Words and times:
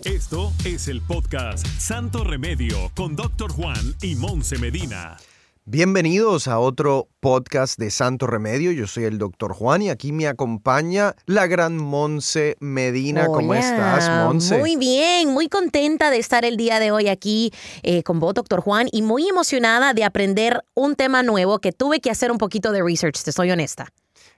Esto 0.00 0.50
es 0.64 0.88
el 0.88 1.00
podcast 1.00 1.64
Santo 1.78 2.24
Remedio 2.24 2.90
con 2.96 3.14
Doctor 3.14 3.52
Juan 3.52 3.94
y 4.00 4.16
Monse 4.16 4.58
Medina. 4.58 5.16
Bienvenidos 5.64 6.48
a 6.48 6.58
otro 6.58 7.08
podcast 7.20 7.78
de 7.78 7.92
Santo 7.92 8.26
Remedio. 8.26 8.72
Yo 8.72 8.88
soy 8.88 9.04
el 9.04 9.18
Doctor 9.18 9.52
Juan 9.52 9.82
y 9.82 9.90
aquí 9.90 10.10
me 10.10 10.26
acompaña 10.26 11.14
la 11.26 11.46
gran 11.46 11.76
Monse 11.76 12.56
Medina. 12.58 13.26
¿Cómo 13.26 13.54
estás, 13.54 14.08
Monse? 14.24 14.58
Muy 14.58 14.74
bien, 14.74 15.28
muy 15.28 15.48
contenta 15.48 16.10
de 16.10 16.18
estar 16.18 16.44
el 16.44 16.56
día 16.56 16.80
de 16.80 16.90
hoy 16.90 17.08
aquí 17.08 17.52
eh, 17.84 18.02
con 18.02 18.18
vos, 18.18 18.34
Doctor 18.34 18.60
Juan, 18.60 18.88
y 18.90 19.02
muy 19.02 19.28
emocionada 19.28 19.94
de 19.94 20.02
aprender 20.02 20.64
un 20.74 20.96
tema 20.96 21.22
nuevo 21.22 21.60
que 21.60 21.70
tuve 21.70 22.00
que 22.00 22.10
hacer 22.10 22.32
un 22.32 22.38
poquito 22.38 22.72
de 22.72 22.82
research, 22.82 23.22
te 23.22 23.30
soy 23.30 23.52
honesta 23.52 23.92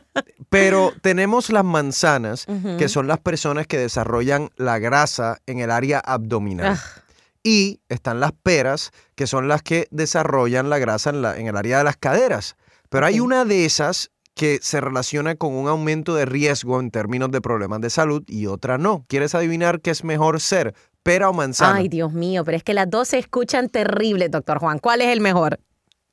pero 0.49 0.93
tenemos 1.03 1.51
las 1.51 1.65
manzanas, 1.65 2.47
que 2.79 2.89
son 2.89 3.09
las 3.09 3.19
personas 3.19 3.67
que 3.67 3.79
desarrollan 3.79 4.51
la 4.57 4.79
grasa 4.79 5.39
en 5.47 5.59
el 5.59 5.71
área 5.71 5.99
abdominal. 5.99 6.79
Ah. 6.79 7.03
Y 7.43 7.81
están 7.89 8.21
las 8.21 8.33
peras, 8.33 8.93
que 9.17 9.27
son 9.27 9.49
las 9.49 9.63
que 9.63 9.89
desarrollan 9.91 10.71
la 10.71 10.79
grasa 10.79 11.11
en, 11.11 11.23
la, 11.23 11.37
en 11.37 11.49
el 11.49 11.57
área 11.57 11.79
de 11.79 11.85
las 11.85 11.97
caderas. 11.97 12.57
Pero 12.89 13.07
hay 13.07 13.21
una 13.21 13.45
de 13.45 13.65
esas 13.65 14.13
que 14.35 14.59
se 14.61 14.81
relaciona 14.81 15.37
con 15.37 15.55
un 15.55 15.69
aumento 15.69 16.15
de 16.15 16.27
riesgo 16.27 16.81
en 16.81 16.91
términos 16.91 17.31
de 17.31 17.41
problemas 17.41 17.81
de 17.81 17.91
salud 17.91 18.23
y 18.27 18.47
otra 18.47 18.79
no. 18.79 19.05
¿Quieres 19.09 19.35
adivinar 19.35 19.81
qué 19.81 19.91
es 19.91 20.05
mejor 20.05 20.41
ser, 20.41 20.75
pera 21.03 21.31
o 21.31 21.33
manzana? 21.33 21.77
Ay, 21.77 21.89
Dios 21.89 22.13
mío, 22.13 22.45
pero 22.45 22.57
es 22.57 22.65
que 22.65 22.75
las 22.75 22.91
dos 22.91 23.09
se 23.09 23.19
escuchan 23.19 23.69
terribles, 23.69 24.31
doctor 24.31 24.59
Juan. 24.59 24.79
¿Cuál 24.79 25.01
es 25.03 25.09
el 25.09 25.21
mejor? 25.21 25.61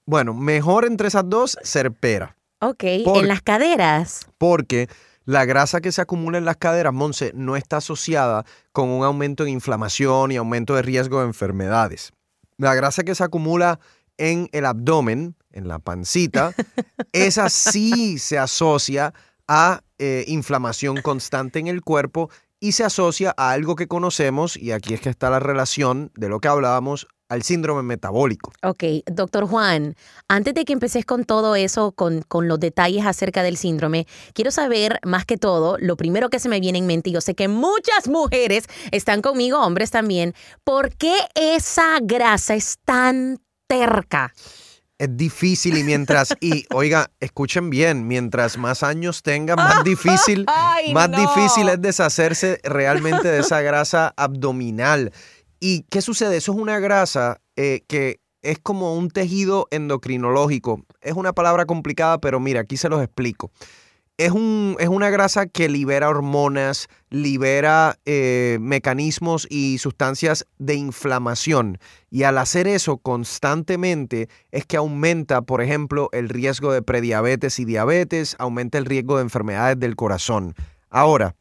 Bueno, 0.05 0.33
mejor 0.33 0.85
entre 0.85 1.07
esas 1.07 1.23
dos, 1.27 1.57
ser 1.63 1.91
pera. 1.91 2.37
Ok, 2.59 2.83
en 2.83 3.27
las 3.27 3.41
caderas. 3.41 4.27
Porque 4.37 4.87
la 5.25 5.45
grasa 5.45 5.81
que 5.81 5.91
se 5.91 6.01
acumula 6.01 6.37
en 6.37 6.45
las 6.45 6.57
caderas, 6.57 6.93
Monse, 6.93 7.31
no 7.33 7.55
está 7.55 7.77
asociada 7.77 8.45
con 8.71 8.89
un 8.89 9.03
aumento 9.03 9.43
en 9.43 9.49
inflamación 9.49 10.31
y 10.31 10.35
aumento 10.35 10.75
de 10.75 10.83
riesgo 10.83 11.19
de 11.19 11.25
enfermedades. 11.25 12.11
La 12.57 12.75
grasa 12.75 13.03
que 13.03 13.15
se 13.15 13.23
acumula 13.23 13.79
en 14.21 14.49
el 14.51 14.65
abdomen, 14.65 15.35
en 15.51 15.67
la 15.67 15.79
pancita, 15.79 16.53
esa 17.11 17.49
sí 17.49 18.19
se 18.19 18.37
asocia 18.37 19.15
a 19.47 19.81
eh, 19.97 20.25
inflamación 20.27 21.01
constante 21.01 21.57
en 21.57 21.65
el 21.65 21.81
cuerpo 21.81 22.29
y 22.59 22.73
se 22.73 22.83
asocia 22.83 23.33
a 23.35 23.49
algo 23.49 23.75
que 23.75 23.87
conocemos, 23.87 24.55
y 24.55 24.73
aquí 24.73 24.93
es 24.93 25.01
que 25.01 25.09
está 25.09 25.31
la 25.31 25.39
relación 25.39 26.11
de 26.15 26.29
lo 26.29 26.39
que 26.39 26.47
hablábamos, 26.47 27.07
al 27.29 27.41
síndrome 27.41 27.81
metabólico. 27.81 28.51
Ok, 28.61 28.83
doctor 29.11 29.47
Juan, 29.47 29.95
antes 30.27 30.53
de 30.53 30.65
que 30.65 30.73
empeces 30.73 31.03
con 31.03 31.23
todo 31.25 31.55
eso, 31.55 31.91
con, 31.93 32.21
con, 32.21 32.47
los 32.47 32.59
detalles 32.59 33.05
acerca 33.05 33.41
del 33.41 33.57
síndrome, 33.57 34.05
quiero 34.33 34.51
saber 34.51 34.99
más 35.03 35.25
que 35.25 35.37
todo, 35.37 35.77
lo 35.79 35.97
primero 35.97 36.29
que 36.29 36.39
se 36.39 36.49
me 36.49 36.59
viene 36.59 36.77
en 36.77 36.85
mente, 36.85 37.09
y 37.09 37.13
yo 37.13 37.21
sé 37.21 37.33
que 37.33 37.47
muchas 37.47 38.07
mujeres 38.07 38.65
están 38.91 39.23
conmigo, 39.23 39.59
hombres 39.65 39.89
también, 39.89 40.35
¿por 40.63 40.95
qué 40.95 41.15
esa 41.33 41.97
grasa 42.01 42.53
es 42.53 42.77
tan 42.85 43.39
terca? 43.71 44.33
es 44.97 45.17
difícil 45.17 45.77
y 45.79 45.83
mientras, 45.83 46.35
y 46.39 46.65
oiga, 46.71 47.09
escuchen 47.19 47.71
bien, 47.71 48.07
mientras 48.07 48.59
más 48.59 48.83
años 48.83 49.23
tengan, 49.23 49.55
más 49.55 49.83
difícil, 49.83 50.45
más 50.93 51.09
difícil 51.09 51.69
es 51.69 51.81
deshacerse 51.81 52.59
realmente 52.63 53.27
de 53.27 53.39
esa 53.39 53.61
grasa 53.61 54.13
abdominal. 54.15 55.11
¿Y 55.59 55.85
qué 55.89 56.03
sucede? 56.03 56.37
Eso 56.37 56.51
es 56.51 56.59
una 56.59 56.77
grasa 56.77 57.41
eh, 57.55 57.81
que 57.87 58.19
es 58.43 58.59
como 58.59 58.95
un 58.95 59.09
tejido 59.09 59.67
endocrinológico. 59.71 60.85
Es 61.01 61.13
una 61.13 61.33
palabra 61.33 61.65
complicada, 61.65 62.19
pero 62.19 62.39
mira, 62.39 62.61
aquí 62.61 62.77
se 62.77 62.87
los 62.87 63.01
explico 63.01 63.51
es, 64.25 64.31
un, 64.31 64.75
es 64.79 64.87
una 64.87 65.09
grasa 65.09 65.47
que 65.47 65.67
libera 65.67 66.07
hormonas, 66.07 66.87
libera 67.09 67.97
eh, 68.05 68.59
mecanismos 68.61 69.47
y 69.49 69.79
sustancias 69.79 70.45
de 70.59 70.75
inflamación. 70.75 71.79
Y 72.11 72.23
al 72.23 72.37
hacer 72.37 72.67
eso 72.67 72.97
constantemente 72.97 74.29
es 74.51 74.65
que 74.67 74.77
aumenta, 74.77 75.41
por 75.41 75.61
ejemplo, 75.61 76.09
el 76.11 76.29
riesgo 76.29 76.71
de 76.71 76.83
prediabetes 76.83 77.57
y 77.57 77.65
diabetes, 77.65 78.35
aumenta 78.37 78.77
el 78.77 78.85
riesgo 78.85 79.17
de 79.17 79.23
enfermedades 79.23 79.79
del 79.79 79.95
corazón. 79.95 80.53
Ahora, 80.91 81.35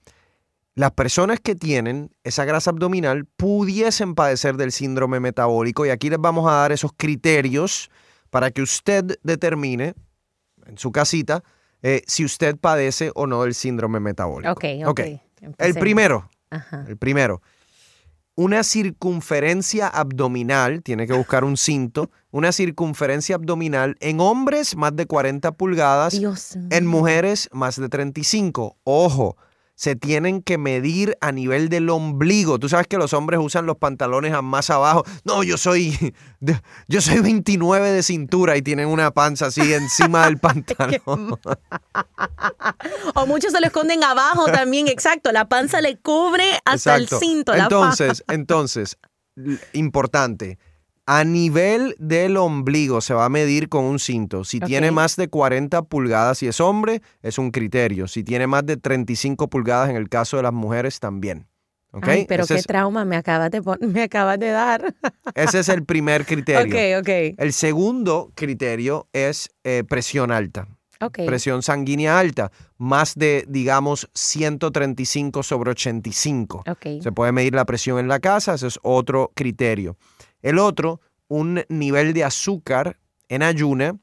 las 0.75 0.93
personas 0.93 1.39
que 1.39 1.55
tienen 1.55 2.11
esa 2.25 2.47
grasa 2.47 2.71
abdominal 2.71 3.27
pudiesen 3.37 4.15
padecer 4.15 4.57
del 4.57 4.73
síndrome 4.73 5.21
metabólico 5.21 5.85
y 5.85 5.91
aquí 5.91 6.09
les 6.09 6.21
vamos 6.21 6.51
a 6.51 6.55
dar 6.55 6.73
esos 6.73 6.93
criterios 6.97 7.91
para 8.31 8.51
que 8.51 8.63
usted 8.63 9.19
determine 9.23 9.95
en 10.65 10.79
su 10.79 10.93
casita 10.93 11.43
eh, 11.83 12.03
si 12.07 12.25
usted 12.25 12.57
padece 12.57 13.11
o 13.15 13.27
no 13.27 13.43
del 13.43 13.55
síndrome 13.55 14.01
metabólico. 14.01 14.53
Ok, 14.53 14.65
ok. 14.87 15.01
El 15.59 15.75
primero, 15.75 16.29
el 16.87 16.97
primero, 16.97 17.41
una 18.35 18.63
circunferencia 18.63 19.89
abdominal, 19.89 20.83
tiene 20.83 21.07
que 21.07 21.13
buscar 21.13 21.45
un 21.45 21.57
cinto, 21.57 22.11
una 22.31 22.53
circunferencia 22.53 23.35
abdominal 23.37 23.97
en 24.01 24.21
hombres 24.21 24.77
más 24.77 24.95
de 24.97 25.07
40 25.07 25.53
pulgadas, 25.53 26.21
en 26.71 26.87
mujeres 26.87 27.49
más 27.53 27.79
de 27.81 27.89
35. 27.89 28.77
Ojo, 28.85 29.37
se 29.81 29.97
tienen 29.97 30.43
que 30.43 30.59
medir 30.59 31.17
a 31.23 31.33
nivel 31.33 31.71
del 31.71 31.89
ombligo. 31.89 32.59
Tú 32.59 32.69
sabes 32.69 32.87
que 32.87 32.99
los 32.99 33.15
hombres 33.15 33.41
usan 33.43 33.65
los 33.65 33.79
pantalones 33.79 34.35
más 34.43 34.69
abajo. 34.69 35.07
No, 35.25 35.43
yo 35.43 35.57
soy 35.57 36.15
yo 36.89 37.01
soy 37.01 37.21
29 37.21 37.91
de 37.91 38.03
cintura 38.03 38.59
y 38.59 38.63
tienen 38.63 38.89
una 38.89 39.11
panza 39.11 39.47
así 39.47 39.73
encima 39.73 40.27
del 40.27 40.37
pantalón. 40.39 41.31
o 43.15 43.27
muchos 43.27 43.53
se 43.53 43.61
lo 43.63 43.69
esconden 43.69 44.05
abajo 44.05 44.45
también, 44.53 44.87
exacto. 44.87 45.33
La 45.33 45.49
panza 45.49 45.81
le 45.81 45.97
cubre 45.97 46.45
hasta 46.67 46.97
el 46.97 47.09
cinto. 47.09 47.55
entonces, 47.55 48.23
entonces, 48.29 48.99
importante 49.73 50.59
a 51.13 51.25
nivel 51.25 51.97
del 51.99 52.37
ombligo 52.37 53.01
se 53.01 53.15
va 53.15 53.25
a 53.25 53.29
medir 53.29 53.69
con 53.69 53.85
un 53.85 53.99
cinto. 53.99 54.45
Si 54.45 54.61
tiene 54.61 54.93
más 54.93 55.17
de 55.17 55.27
40 55.27 55.83
pulgadas 55.83 56.41
y 56.45 56.47
es 56.47 56.61
hombre, 56.61 57.03
es 57.21 57.37
un 57.37 57.51
criterio. 57.51 58.07
Si 58.07 58.23
tiene 58.23 58.47
más 58.47 58.65
de 58.65 58.77
35 58.77 59.51
pulgadas 59.51 59.91
en 59.91 59.97
el 59.97 60.09
caso 60.09 60.37
de 60.37 60.45
las 60.45 60.53
mujeres, 60.53 61.01
también. 61.01 61.49
Ay, 62.01 62.27
pero 62.29 62.47
qué 62.47 62.63
trauma 62.63 63.05
me 63.05 63.17
acabas, 63.17 63.51
de 63.51 63.61
me 63.81 64.05
acabas 64.05 64.39
de 64.39 64.51
dar. 64.51 64.95
Ese 65.35 65.59
es 65.59 65.69
el 65.69 65.85
primer 65.85 66.25
criterio. 66.25 66.73
Ok, 66.73 67.01
ok. 67.01 67.35
El 67.39 67.53
segundo 67.55 68.31
criterio 68.37 69.09
es 69.13 69.51
eh, 69.65 69.83
presión 69.83 70.31
alta. 70.31 70.69
Okay. 71.01 71.27
Presión 71.27 71.63
sanguínea 71.63 72.21
alta, 72.21 72.53
más 72.77 73.17
de, 73.17 73.47
digamos, 73.49 74.09
135 74.15 75.43
sobre 75.43 75.73
85. 75.73 76.63
Okay. 76.69 77.03
Se 77.03 77.11
puede 77.11 77.33
medir 77.33 77.55
la 77.55 77.65
presión 77.65 77.99
en 77.99 78.07
la 78.07 78.21
casa, 78.21 78.55
ese 78.55 78.69
es 78.69 78.79
otro 78.83 79.33
criterio. 79.35 79.97
El 80.43 80.59
otro, 80.59 81.01
un 81.29 81.63
nivel 81.69 82.13
de 82.13 82.25
azúcar 82.25 82.99
en 83.29 83.43
ayuna 83.43 83.97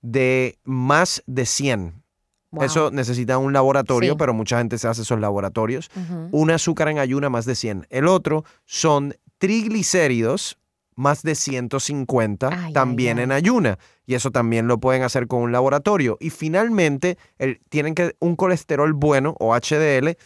de 0.00 0.58
más 0.64 1.22
de 1.26 1.46
100. 1.46 2.02
Wow. 2.50 2.64
Eso 2.64 2.90
necesita 2.90 3.38
un 3.38 3.52
laboratorio, 3.52 4.12
Sí. 4.12 4.18
pero 4.18 4.34
mucha 4.34 4.58
gente 4.58 4.76
se 4.78 4.86
hace 4.88 5.02
esos 5.02 5.18
laboratorios. 5.20 5.90
Un 6.32 6.50
azúcar 6.50 6.88
en 6.88 6.98
ayuna 6.98 7.30
más 7.30 7.46
de 7.46 7.54
100. 7.54 7.86
El 7.88 8.06
otro 8.08 8.44
son 8.66 9.14
triglicéridos 9.38 10.58
más 10.94 11.22
de 11.22 11.34
150 11.34 12.48
Ay, 12.48 12.58
ay, 12.66 12.72
también 12.74 13.18
ay. 13.18 13.24
en 13.24 13.32
ayuna. 13.32 13.78
Y 14.04 14.14
eso 14.14 14.30
también 14.30 14.66
lo 14.66 14.78
pueden 14.78 15.02
hacer 15.02 15.26
con 15.26 15.40
un 15.40 15.52
laboratorio. 15.52 16.18
Y 16.20 16.28
finalmente, 16.30 17.16
el- 17.38 17.60
tienen 17.70 17.94
que 17.94 18.14
un 18.18 18.36
colesterol 18.36 18.92
bueno 18.92 19.34
o 19.40 19.54
HDL 19.54 20.18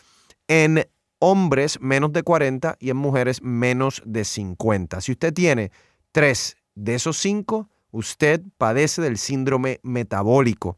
en 0.49 0.87
hombres 1.29 1.81
menos 1.81 2.13
de 2.13 2.23
40 2.23 2.77
y 2.79 2.91
en 2.91 2.97
mujeres 2.97 3.43
menos 3.43 4.01
de 4.07 4.25
50. 4.25 5.01
Si 5.01 5.11
usted 5.11 5.35
tiene 5.35 5.73
tres 6.13 6.57
de 6.77 6.95
esos 6.95 7.17
cinco, 7.17 7.69
usted 7.91 8.41
padece 8.59 9.03
del 9.03 9.19
síndrome 9.19 9.81
metabólico. 9.83 10.77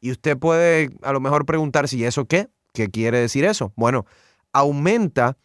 Y 0.00 0.10
usted 0.10 0.38
puede 0.38 0.88
a 1.02 1.12
lo 1.12 1.20
mejor 1.20 1.44
preguntar 1.44 1.86
si 1.86 2.02
eso 2.02 2.24
qué, 2.24 2.48
qué 2.72 2.88
quiere 2.88 3.18
decir 3.18 3.44
eso. 3.44 3.74
Bueno, 3.76 4.06
aumenta 4.54 5.36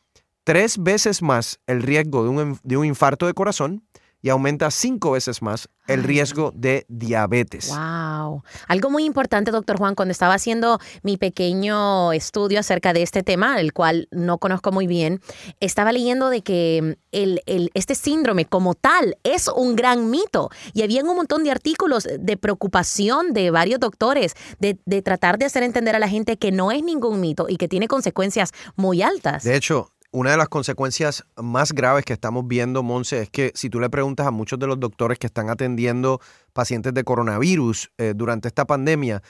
tres 0.45 0.81
veces 0.81 1.21
más 1.21 1.59
el 1.67 1.81
riesgo 1.81 2.23
de 2.23 2.29
un, 2.29 2.59
de 2.63 2.77
un 2.77 2.85
infarto 2.85 3.27
de 3.27 3.33
corazón 3.33 3.83
y 4.25 4.29
aumenta 4.29 4.71
cinco 4.71 5.11
veces 5.11 5.43
más 5.43 5.69
el 5.87 5.99
Ay. 5.99 6.05
riesgo 6.07 6.51
de 6.55 6.87
diabetes. 6.89 7.69
Wow. 7.69 8.41
Algo 8.67 8.89
muy 8.89 9.03
importante, 9.05 9.51
doctor 9.51 9.77
Juan, 9.77 9.93
cuando 9.93 10.11
estaba 10.13 10.33
haciendo 10.33 10.79
mi 11.03 11.15
pequeño 11.17 12.11
estudio 12.11 12.59
acerca 12.59 12.91
de 12.91 13.03
este 13.03 13.21
tema, 13.21 13.59
el 13.59 13.71
cual 13.71 14.07
no 14.09 14.39
conozco 14.39 14.71
muy 14.71 14.87
bien, 14.87 15.21
estaba 15.59 15.91
leyendo 15.91 16.29
de 16.29 16.41
que 16.41 16.97
el, 17.11 17.41
el- 17.45 17.69
este 17.75 17.93
síndrome 17.93 18.45
como 18.45 18.73
tal 18.73 19.15
es 19.23 19.47
un 19.47 19.75
gran 19.75 20.09
mito. 20.09 20.49
Y 20.73 20.81
había 20.81 21.03
un 21.03 21.15
montón 21.15 21.43
de 21.43 21.51
artículos 21.51 22.07
de 22.19 22.35
preocupación 22.35 23.31
de 23.31 23.51
varios 23.51 23.79
doctores 23.79 24.33
de, 24.59 24.79
de 24.87 25.03
tratar 25.03 25.37
de 25.37 25.45
hacer 25.45 25.61
entender 25.61 25.95
a 25.95 25.99
la 25.99 26.09
gente 26.09 26.37
que 26.37 26.51
no 26.51 26.71
es 26.71 26.81
ningún 26.83 27.21
mito 27.21 27.45
y 27.47 27.57
que 27.57 27.67
tiene 27.67 27.87
consecuencias 27.87 28.53
muy 28.75 29.03
altas. 29.03 29.43
De 29.43 29.55
hecho, 29.55 29.91
una 30.15 30.31
de 30.31 30.37
las 30.37 30.47
consecuencias 30.47 31.25
más 31.35 31.73
graves 31.73 32.05
que 32.05 32.13
estamos 32.13 32.47
viendo, 32.47 32.83
Monse, 32.83 33.23
es 33.23 33.29
que 33.29 33.51
si 33.53 33.69
tú 33.69 33.81
le 33.81 33.89
preguntas 33.89 34.25
a 34.25 34.31
muchos 34.31 34.57
de 34.57 34.65
los 34.65 34.79
doctores 34.79 35.19
que 35.19 35.27
están 35.27 35.49
atendiendo 35.49 36.21
pacientes 36.53 36.93
de 36.93 37.03
coronavirus 37.03 37.91
eh, 37.97 38.13
durante 38.15 38.47
esta 38.47 38.63
pandemia, 38.63 39.21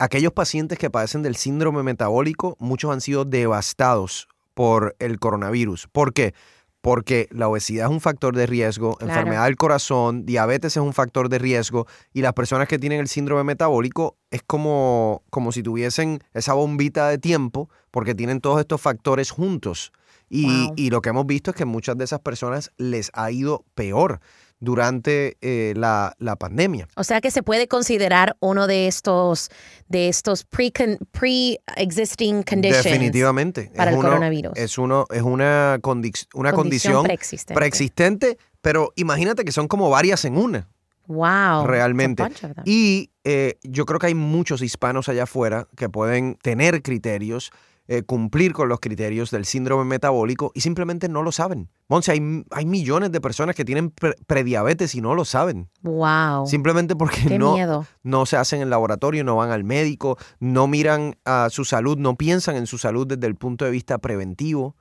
aquellos 0.00 0.32
pacientes 0.32 0.78
que 0.78 0.90
padecen 0.90 1.22
del 1.22 1.36
síndrome 1.36 1.84
metabólico, 1.84 2.56
muchos 2.58 2.90
han 2.90 3.00
sido 3.00 3.24
devastados 3.24 4.26
por 4.52 4.96
el 4.98 5.20
coronavirus. 5.20 5.86
¿Por 5.92 6.12
qué? 6.12 6.34
Porque 6.80 7.28
la 7.30 7.46
obesidad 7.46 7.86
es 7.86 7.92
un 7.92 8.00
factor 8.00 8.34
de 8.34 8.46
riesgo, 8.46 8.96
Claro. 8.96 9.12
enfermedad 9.12 9.44
del 9.44 9.56
corazón, 9.56 10.26
diabetes 10.26 10.76
es 10.76 10.82
un 10.82 10.92
factor 10.92 11.28
de 11.28 11.38
riesgo 11.38 11.86
y 12.12 12.22
las 12.22 12.32
personas 12.32 12.66
que 12.66 12.80
tienen 12.80 12.98
el 12.98 13.06
síndrome 13.06 13.44
metabólico 13.44 14.16
es 14.32 14.42
como, 14.44 15.22
como 15.30 15.52
si 15.52 15.62
tuviesen 15.62 16.18
esa 16.34 16.54
bombita 16.54 17.08
de 17.08 17.18
tiempo 17.18 17.70
porque 17.92 18.16
tienen 18.16 18.40
todos 18.40 18.58
estos 18.58 18.80
factores 18.80 19.30
juntos. 19.30 19.92
Y, 20.28 20.44
Wow. 20.66 20.74
y 20.76 20.90
lo 20.90 21.00
que 21.02 21.10
hemos 21.10 21.26
visto 21.26 21.50
es 21.50 21.56
que 21.56 21.64
muchas 21.64 21.96
de 21.96 22.04
esas 22.04 22.20
personas 22.20 22.72
les 22.78 23.10
ha 23.14 23.30
ido 23.30 23.64
peor 23.74 24.20
durante 24.58 25.36
eh, 25.42 25.74
la, 25.76 26.14
la 26.18 26.36
pandemia. 26.36 26.88
O 26.96 27.04
sea 27.04 27.20
que 27.20 27.30
se 27.30 27.42
puede 27.42 27.68
considerar 27.68 28.36
uno 28.40 28.66
de 28.66 28.86
estos 28.88 29.50
de 29.88 30.08
estos 30.08 30.44
pre 30.44 30.72
pre-existing 31.12 32.42
conditions 32.42 32.84
Definitivamente. 32.84 33.70
para 33.76 33.90
es 33.90 33.94
el 33.94 34.00
uno- 34.00 34.08
coronavirus. 34.08 34.52
Es, 34.56 34.78
uno, 34.78 35.06
es 35.10 35.22
una, 35.22 35.78
condic- 35.80 36.26
una 36.34 36.52
condición, 36.52 37.04
preexistente. 37.04 37.54
preexistente, 37.54 38.38
pero 38.60 38.92
imagínate 38.96 39.44
que 39.44 39.52
son 39.52 39.68
como 39.68 39.90
varias 39.90 40.24
en 40.24 40.36
una. 40.36 40.68
Wow. 41.06 41.66
Realmente. 41.66 42.24
Y 42.64 43.10
eh, 43.24 43.58
yo 43.62 43.84
creo 43.86 44.00
que 44.00 44.08
hay 44.08 44.14
muchos 44.14 44.60
hispanos 44.62 45.08
allá 45.08 45.24
afuera 45.24 45.68
que 45.76 45.88
pueden 45.88 46.36
tener 46.42 46.82
criterios, 46.82 47.52
eh, 47.88 48.02
cumplir 48.02 48.52
con 48.52 48.68
los 48.68 48.80
criterios 48.80 49.30
del 49.30 49.44
síndrome 49.44 49.84
metabólico 49.84 50.52
y 50.54 50.60
simplemente 50.60 51.08
no 51.08 51.22
lo 51.22 51.32
saben. 51.32 51.70
Monse, 51.88 52.12
hay, 52.12 52.44
hay 52.50 52.66
millones 52.66 53.12
de 53.12 53.20
personas 53.20 53.54
que 53.54 53.64
tienen 53.64 53.90
pre- 53.90 54.16
prediabetes 54.26 54.94
y 54.94 55.00
no 55.00 55.14
lo 55.14 55.24
saben. 55.24 55.68
Wow. 55.82 56.46
Simplemente 56.46 56.96
porque 56.96 57.38
no, 57.38 57.54
miedo. 57.54 57.86
no 58.02 58.26
se 58.26 58.36
hacen 58.36 58.58
en 58.58 58.64
el 58.64 58.70
laboratorio, 58.70 59.22
no 59.24 59.36
van 59.36 59.50
al 59.50 59.64
médico, 59.64 60.18
no 60.40 60.66
miran 60.66 61.16
a 61.24 61.48
su 61.50 61.64
salud, 61.64 61.96
no 61.98 62.16
piensan 62.16 62.56
en 62.56 62.66
su 62.66 62.78
salud 62.78 63.06
desde 63.06 63.26
el 63.26 63.36
punto 63.36 63.64
de 63.64 63.70
vista 63.70 63.98
preventivo. 63.98 64.76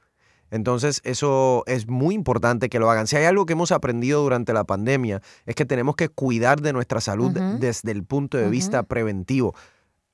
Entonces, 0.52 1.02
eso 1.04 1.64
es 1.66 1.88
muy 1.88 2.14
importante 2.14 2.70
que 2.70 2.80
lo 2.80 2.90
hagan. 2.90 3.08
Si 3.08 3.16
hay 3.16 3.26
algo 3.26 3.46
que 3.46 3.54
hemos 3.54 3.72
aprendido 3.72 4.22
durante 4.22 4.54
la 4.54 4.64
pandemia, 4.64 5.22
es 5.46 5.56
que 5.56 5.66
tenemos 5.66 5.96
que 5.96 6.08
cuidar 6.08 6.62
de 6.62 6.72
nuestra 6.72 7.02
salud 7.02 7.32
desde 7.60 7.92
el 7.92 8.04
punto 8.04 8.38
de 8.38 8.48
vista 8.48 8.84
preventivo. 8.84 9.56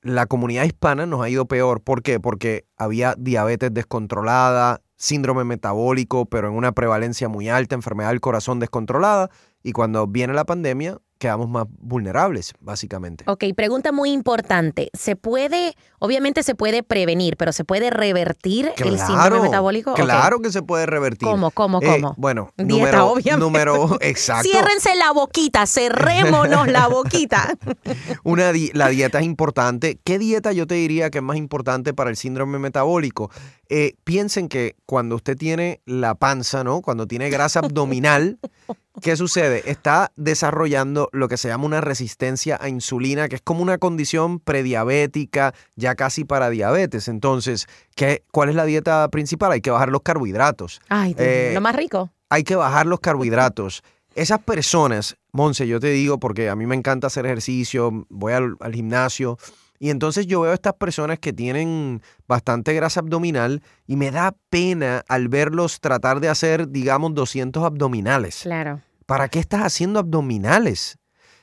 La 0.02 0.26
comunidad 0.26 0.64
hispana 0.64 1.06
nos 1.06 1.22
ha 1.22 1.28
ido 1.28 1.46
peor. 1.46 1.80
¿Por 1.80 2.02
qué? 2.02 2.18
Porque 2.18 2.66
había 2.76 3.14
diabetes 3.16 3.72
descontrolada, 3.72 4.82
síndrome 4.96 5.44
metabólico, 5.44 6.26
pero 6.26 6.48
en 6.48 6.54
una 6.54 6.72
prevalencia 6.72 7.28
muy 7.28 7.48
alta, 7.48 7.76
enfermedad 7.76 8.10
del 8.10 8.20
corazón 8.20 8.58
descontrolada. 8.58 9.30
Y 9.62 9.72
cuando 9.72 10.06
viene 10.06 10.32
la 10.34 10.44
pandemia, 10.44 10.98
quedamos 11.18 11.48
más 11.48 11.66
vulnerables, 11.78 12.52
básicamente. 12.58 13.22
Ok, 13.28 13.44
pregunta 13.54 13.92
muy 13.92 14.10
importante. 14.10 14.90
¿Se 14.92 15.14
puede, 15.14 15.76
obviamente 16.00 16.42
se 16.42 16.56
puede 16.56 16.82
prevenir, 16.82 17.36
pero 17.36 17.52
se 17.52 17.64
puede 17.64 17.90
revertir 17.90 18.72
el 18.78 18.98
síndrome 18.98 19.42
metabólico? 19.42 19.94
Claro 19.94 20.40
que 20.40 20.50
se 20.50 20.62
puede 20.62 20.84
revertir. 20.86 21.28
¿Cómo, 21.28 21.52
cómo, 21.52 21.80
Eh, 21.80 21.86
cómo? 22.00 22.14
bueno, 22.18 22.50
Dieta, 22.56 22.74
número, 22.74 23.06
obviamente. 23.12 23.38
número 23.44 23.98
exacto. 24.00 24.48
Ciérrense 24.50 24.96
la 24.96 25.12
boquita, 25.12 25.64
cerrémonos 25.64 26.66
la 26.66 26.88
boquita. 26.88 27.56
Una 28.24 28.50
di- 28.50 28.72
la 28.74 28.88
dieta 28.88 29.20
es 29.20 29.24
importante. 29.24 30.00
¿Qué 30.02 30.18
dieta 30.18 30.50
yo 30.50 30.66
te 30.66 30.74
diría 30.74 31.10
que 31.10 31.18
es 31.18 31.24
más 31.24 31.36
importante 31.36 31.94
para 31.94 32.10
el 32.10 32.16
síndrome 32.16 32.58
metabólico? 32.58 33.30
Eh, 33.68 33.94
piensen 34.02 34.48
que 34.48 34.74
cuando 34.86 35.14
usted 35.14 35.36
tiene 35.36 35.82
la 35.86 36.16
panza, 36.16 36.64
¿no? 36.64 36.82
Cuando 36.82 37.06
tiene 37.06 37.30
grasa 37.30 37.60
abdominal, 37.60 38.40
¿qué 39.00 39.16
sucede? 39.16 39.62
Está 39.70 40.12
desarrollando 40.16 41.08
lo 41.12 41.28
que 41.28 41.36
se 41.36 41.48
llama 41.48 41.64
una 41.64 41.80
resistencia 41.80 42.58
a 42.60 42.68
insulina, 42.68 43.28
que 43.28 43.36
es 43.36 43.42
como 43.42 43.62
una 43.62 43.78
condición 43.78 44.38
prediabética, 44.40 45.54
ya 45.76 45.94
casi 45.94 46.24
para 46.24 46.50
diabetes. 46.50 47.08
Entonces, 47.08 47.66
¿qué, 47.94 48.24
¿cuál 48.32 48.48
es 48.48 48.54
la 48.54 48.64
dieta 48.64 49.08
principal? 49.08 49.52
Hay 49.52 49.60
que 49.60 49.70
bajar 49.70 49.88
los 49.90 50.02
carbohidratos. 50.02 50.80
Ay, 50.88 51.14
Eh, 51.18 51.52
lo 51.54 51.60
más 51.60 51.76
rico. 51.76 52.10
hay 52.28 52.42
que 52.44 52.56
bajar 52.56 52.86
los 52.86 53.00
carbohidratos. 53.00 53.82
Esas 54.14 54.40
personas, 54.40 55.16
Monse, 55.32 55.66
yo 55.66 55.80
te 55.80 55.88
digo 55.88 56.18
porque 56.18 56.50
a 56.50 56.56
mí 56.56 56.66
me 56.66 56.74
encanta 56.76 57.06
hacer 57.06 57.24
ejercicio, 57.24 58.06
voy 58.10 58.34
al, 58.34 58.56
al 58.60 58.74
gimnasio 58.74 59.38
y 59.82 59.90
entonces 59.90 60.28
yo 60.28 60.42
veo 60.42 60.52
a 60.52 60.54
estas 60.54 60.74
personas 60.74 61.18
que 61.18 61.32
tienen 61.32 62.02
bastante 62.28 62.72
grasa 62.72 63.00
abdominal 63.00 63.64
y 63.84 63.96
me 63.96 64.12
da 64.12 64.32
pena 64.48 65.02
al 65.08 65.26
verlos 65.26 65.80
tratar 65.80 66.20
de 66.20 66.28
hacer, 66.28 66.68
digamos, 66.68 67.14
200 67.14 67.64
abdominales. 67.64 68.42
Claro. 68.42 68.80
¿Para 69.06 69.26
qué 69.28 69.40
estás 69.40 69.62
haciendo 69.62 69.98
abdominales? 69.98 70.98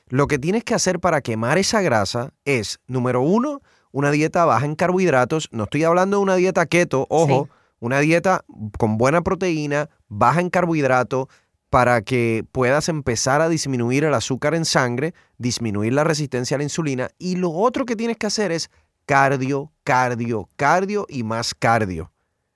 Lo 0.08 0.26
que 0.26 0.38
tienes 0.38 0.64
que 0.64 0.72
hacer 0.74 1.00
para 1.00 1.20
quemar 1.20 1.58
esa 1.58 1.82
grasa 1.82 2.32
es, 2.46 2.80
número 2.86 3.20
uno, 3.20 3.60
una 3.92 4.10
dieta 4.10 4.46
baja 4.46 4.64
en 4.64 4.74
carbohidratos. 4.74 5.50
No 5.52 5.64
estoy 5.64 5.84
hablando 5.84 6.16
de 6.16 6.22
una 6.22 6.36
dieta 6.36 6.64
keto, 6.64 7.06
ojo, 7.10 7.44
Sí. 7.44 7.52
una 7.80 7.98
dieta 8.00 8.46
con 8.78 8.96
buena 8.96 9.20
proteína, 9.20 9.90
baja 10.08 10.40
en 10.40 10.48
carbohidrato, 10.48 11.28
para 11.70 12.02
que 12.02 12.44
puedas 12.50 12.88
empezar 12.88 13.40
a 13.40 13.48
disminuir 13.48 14.04
el 14.04 14.12
azúcar 14.12 14.54
en 14.54 14.64
sangre, 14.64 15.14
disminuir 15.38 15.92
la 15.92 16.04
resistencia 16.04 16.56
a 16.56 16.58
la 16.58 16.64
insulina. 16.64 17.10
Y 17.18 17.36
lo 17.36 17.50
otro 17.50 17.86
que 17.86 17.96
tienes 17.96 18.16
que 18.16 18.26
hacer 18.26 18.50
es 18.50 18.70
cardio, 19.06 19.72
cardio, 19.84 20.48
cardio 20.56 21.06
y 21.08 21.22
más 21.22 21.54
cardio. 21.54 22.10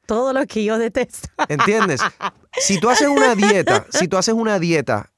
Todo 0.07 0.33
lo 0.33 0.45
que 0.47 0.65
yo 0.65 0.79
detesto. 0.79 1.29
¿Entiendes? 1.49 2.01
Si 2.59 2.79
tú 2.79 2.91
haces 2.91 3.09
una 3.09 3.35
dieta, 3.35 3.87
si 3.91 4.09
tú 4.09 4.17
haces 4.17 4.35
una 4.35 4.59
dieta 4.59 5.11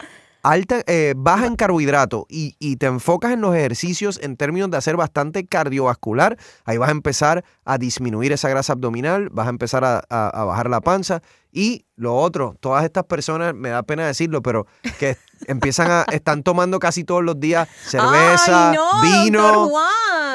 alta, 0.50 0.82
eh, 0.86 1.14
baja 1.16 1.46
en 1.46 1.56
carbohidrato 1.56 2.26
y, 2.28 2.54
y 2.58 2.76
te 2.76 2.86
enfocas 2.86 3.32
en 3.32 3.40
los 3.40 3.54
ejercicios 3.54 4.20
en 4.22 4.36
términos 4.36 4.70
de 4.70 4.76
hacer 4.76 4.96
bastante 4.96 5.44
cardiovascular, 5.46 6.36
ahí 6.64 6.78
vas 6.78 6.88
a 6.88 6.92
empezar 6.92 7.44
a 7.64 7.78
disminuir 7.78 8.30
esa 8.32 8.48
grasa 8.48 8.74
abdominal, 8.74 9.28
vas 9.30 9.46
a 9.48 9.50
empezar 9.50 9.84
a, 9.84 10.02
a- 10.08 10.28
a 10.28 10.44
bajar 10.44 10.70
la 10.70 10.80
panza. 10.80 11.20
Y 11.52 11.86
lo 11.96 12.14
otro, 12.14 12.54
todas 12.60 12.84
estas 12.84 13.04
personas, 13.04 13.54
me 13.54 13.70
da 13.70 13.82
pena 13.82 14.06
decirlo, 14.06 14.42
pero 14.42 14.66
que 15.00 15.16
empiezan 15.46 15.90
a, 15.90 16.06
están 16.12 16.42
tomando 16.42 16.78
casi 16.78 17.02
todos 17.02 17.24
los 17.24 17.40
días 17.40 17.68
cerveza, 17.86 18.70
Ay, 18.70 18.76
no, 18.76 19.02
vino. 19.02 19.70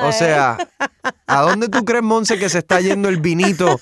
O 0.03 0.11
sea, 0.11 0.57
¿a 1.27 1.41
dónde 1.41 1.69
tú 1.69 1.85
crees, 1.85 2.03
Monse, 2.03 2.39
que 2.39 2.49
se 2.49 2.57
está 2.59 2.81
yendo 2.81 3.07
el 3.07 3.17
vinito 3.21 3.79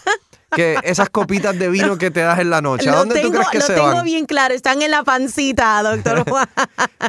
que 0.56 0.77
esas 0.84 1.10
copitas 1.10 1.58
de 1.58 1.70
vino 1.70 1.98
que 1.98 2.12
te 2.12 2.22
das 2.22 2.39
en 2.39 2.50
la 2.50 2.62
noche? 2.62 2.89
¿A 2.89 2.94
Lo 2.94 2.98
dónde 3.00 3.15
tú 3.15 3.22
tengo, 3.29 3.34
crees 3.34 3.50
que 3.50 3.60
lo 3.60 3.65
se 3.65 3.74
tengo 3.75 3.88
van? 3.88 4.06
bien 4.06 4.25
claro, 4.25 4.53
están 4.53 4.82
en 4.82 4.91
la 4.91 5.03
pancita, 5.03 5.82
doctor 5.84 6.24
Juan. 6.29 6.48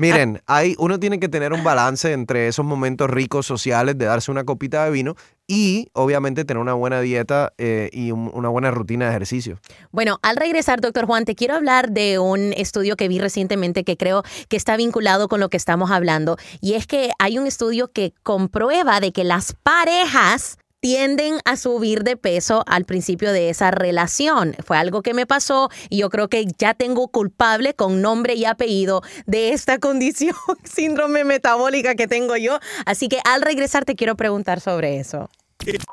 Miren, 0.00 0.42
hay, 0.46 0.74
uno 0.78 0.98
tiene 1.00 1.18
que 1.20 1.28
tener 1.28 1.52
un 1.52 1.64
balance 1.64 2.12
entre 2.12 2.48
esos 2.48 2.64
momentos 2.64 3.08
ricos 3.10 3.46
sociales 3.46 3.96
de 3.98 4.04
darse 4.06 4.30
una 4.30 4.44
copita 4.44 4.84
de 4.84 4.90
vino 4.90 5.14
y 5.46 5.88
obviamente 5.94 6.44
tener 6.44 6.60
una 6.60 6.74
buena 6.74 7.00
dieta 7.00 7.52
eh, 7.58 7.90
y 7.92 8.12
un- 8.12 8.30
una 8.34 8.48
buena 8.48 8.70
rutina 8.70 9.06
de 9.06 9.10
ejercicio. 9.10 9.58
Bueno, 9.90 10.18
al 10.22 10.36
regresar, 10.36 10.80
doctor 10.80 11.06
Juan, 11.06 11.24
te 11.24 11.34
quiero 11.34 11.54
hablar 11.56 11.90
de 11.90 12.20
un 12.20 12.52
estudio 12.56 12.94
que 12.94 13.08
vi 13.08 13.18
recientemente 13.18 13.82
que 13.82 13.96
creo 13.96 14.22
que 14.48 14.56
está 14.56 14.76
vinculado 14.76 15.26
con 15.28 15.40
lo 15.40 15.48
que 15.48 15.56
estamos 15.56 15.90
hablando. 15.90 16.36
Y 16.60 16.74
es 16.74 16.86
que 16.86 17.10
hay 17.18 17.36
un 17.38 17.48
estudio 17.48 17.88
que 17.92 18.14
comprueba 18.22 19.00
de 19.00 19.10
que 19.12 19.24
las 19.24 19.54
parejas 19.62 20.56
tienden 20.80 21.38
a 21.44 21.56
subir 21.56 22.02
de 22.02 22.16
peso 22.16 22.64
al 22.66 22.84
principio 22.84 23.32
de 23.32 23.50
esa 23.50 23.70
relación. 23.70 24.56
Fue 24.64 24.76
algo 24.76 25.02
que 25.02 25.14
me 25.14 25.26
pasó 25.26 25.70
y 25.88 25.98
yo 25.98 26.10
creo 26.10 26.28
que 26.28 26.46
ya 26.58 26.74
tengo 26.74 27.08
culpable 27.08 27.74
con 27.74 28.02
nombre 28.02 28.34
y 28.34 28.46
apellido 28.46 29.02
de 29.26 29.52
esta 29.52 29.78
condición, 29.80 30.34
síndrome 30.64 31.24
metabólica 31.24 31.94
que 31.94 32.08
tengo 32.08 32.36
yo. 32.36 32.58
Así 32.86 33.08
que 33.08 33.20
al 33.24 33.42
regresar 33.42 33.84
te 33.84 33.94
quiero 33.94 34.16
preguntar 34.16 34.60
sobre 34.60 34.98
eso. 34.98 35.30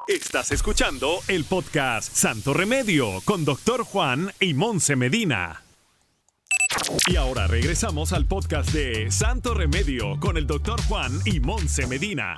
Estás 0.08 0.54
escuchando 0.54 1.20
el 1.28 1.44
podcast 1.44 2.16
Santo 2.16 2.54
Remedio 2.54 3.22
con 3.26 3.44
Doctor 3.44 3.84
Juan 3.84 4.32
y 4.40 4.54
Monse 4.54 4.96
Medina. 4.96 5.62
Y 7.08 7.18
ahora 7.18 7.48
regresamos 7.48 8.14
al 8.14 8.26
podcast 8.26 8.72
de 8.72 9.12
Santo 9.12 9.54
Remedio 9.54 10.18
con 10.22 10.38
el 10.38 10.48
Doctor 10.48 10.82
Juan 10.84 11.20
y 11.26 11.42
Monse 11.42 11.86
Medina. 11.86 12.38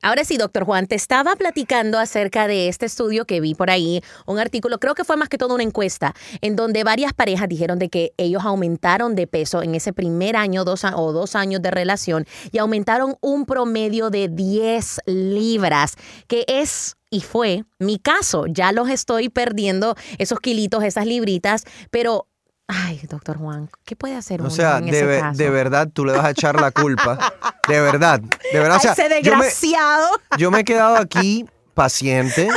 Ahora 0.00 0.24
sí, 0.24 0.36
doctor 0.36 0.64
Juan, 0.64 0.86
te 0.86 0.94
estaba 0.94 1.34
platicando 1.34 1.98
acerca 1.98 2.46
de 2.46 2.68
este 2.68 2.86
estudio 2.86 3.24
que 3.24 3.40
vi 3.40 3.54
por 3.54 3.68
ahí, 3.68 4.00
un 4.26 4.38
artículo, 4.38 4.78
creo 4.78 4.94
que 4.94 5.04
fue 5.04 5.16
más 5.16 5.28
que 5.28 5.38
todo 5.38 5.54
una 5.54 5.64
encuesta, 5.64 6.14
en 6.40 6.54
donde 6.54 6.84
varias 6.84 7.12
parejas 7.12 7.48
dijeron 7.48 7.80
de 7.80 7.88
que 7.88 8.12
ellos 8.16 8.44
aumentaron 8.44 9.16
de 9.16 9.26
peso 9.26 9.62
en 9.62 9.74
ese 9.74 9.92
primer 9.92 10.36
año 10.36 10.62
o 10.62 11.12
dos 11.12 11.34
años 11.34 11.62
de 11.62 11.70
relación 11.72 12.26
y 12.52 12.58
aumentaron 12.58 13.16
un 13.20 13.44
promedio 13.44 14.10
de 14.10 14.28
10 14.28 15.00
libras, 15.06 15.96
que 16.28 16.44
es 16.46 16.96
y 17.10 17.20
fue 17.20 17.64
mi 17.78 17.98
caso. 17.98 18.46
Ya 18.46 18.70
los 18.70 18.90
estoy 18.90 19.30
perdiendo, 19.30 19.96
esos 20.18 20.38
kilitos, 20.40 20.84
esas 20.84 21.06
libritas, 21.06 21.64
pero... 21.90 22.27
Ay, 22.68 23.00
doctor 23.08 23.38
Juan, 23.38 23.70
¿qué 23.86 23.96
puede 23.96 24.14
hacer 24.14 24.40
O 24.40 24.44
uno 24.44 24.50
sea, 24.50 24.76
en 24.78 24.86
de, 24.86 24.98
ese 24.98 25.20
caso? 25.20 25.38
de 25.38 25.50
verdad 25.50 25.88
tú 25.90 26.04
le 26.04 26.12
vas 26.12 26.24
a 26.26 26.30
echar 26.30 26.60
la 26.60 26.70
culpa. 26.70 27.18
De 27.68 27.80
verdad, 27.82 28.18
de 28.20 28.58
verdad. 28.58 28.78
O 28.78 28.80
sea, 28.80 28.92
ese 28.92 29.20
yo 29.22 29.36
me, 29.36 29.44
desgraciado. 29.44 30.06
yo 30.38 30.50
me 30.50 30.60
he 30.60 30.64
quedado 30.64 30.96
aquí 30.96 31.44
paciente, 31.74 32.48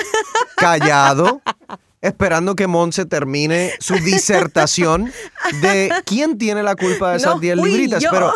callado, 0.56 1.41
esperando 2.01 2.55
que 2.55 2.67
Monse 2.67 3.05
termine 3.05 3.74
su 3.79 3.93
disertación 3.96 5.12
de 5.62 5.91
quién 6.05 6.38
tiene 6.38 6.63
la 6.63 6.75
culpa 6.75 7.12
de 7.12 7.17
esas 7.17 7.36
No 7.36 7.39
10 7.39 7.60
fui 7.60 7.70
libritas. 7.72 8.03
Pero 8.10 8.34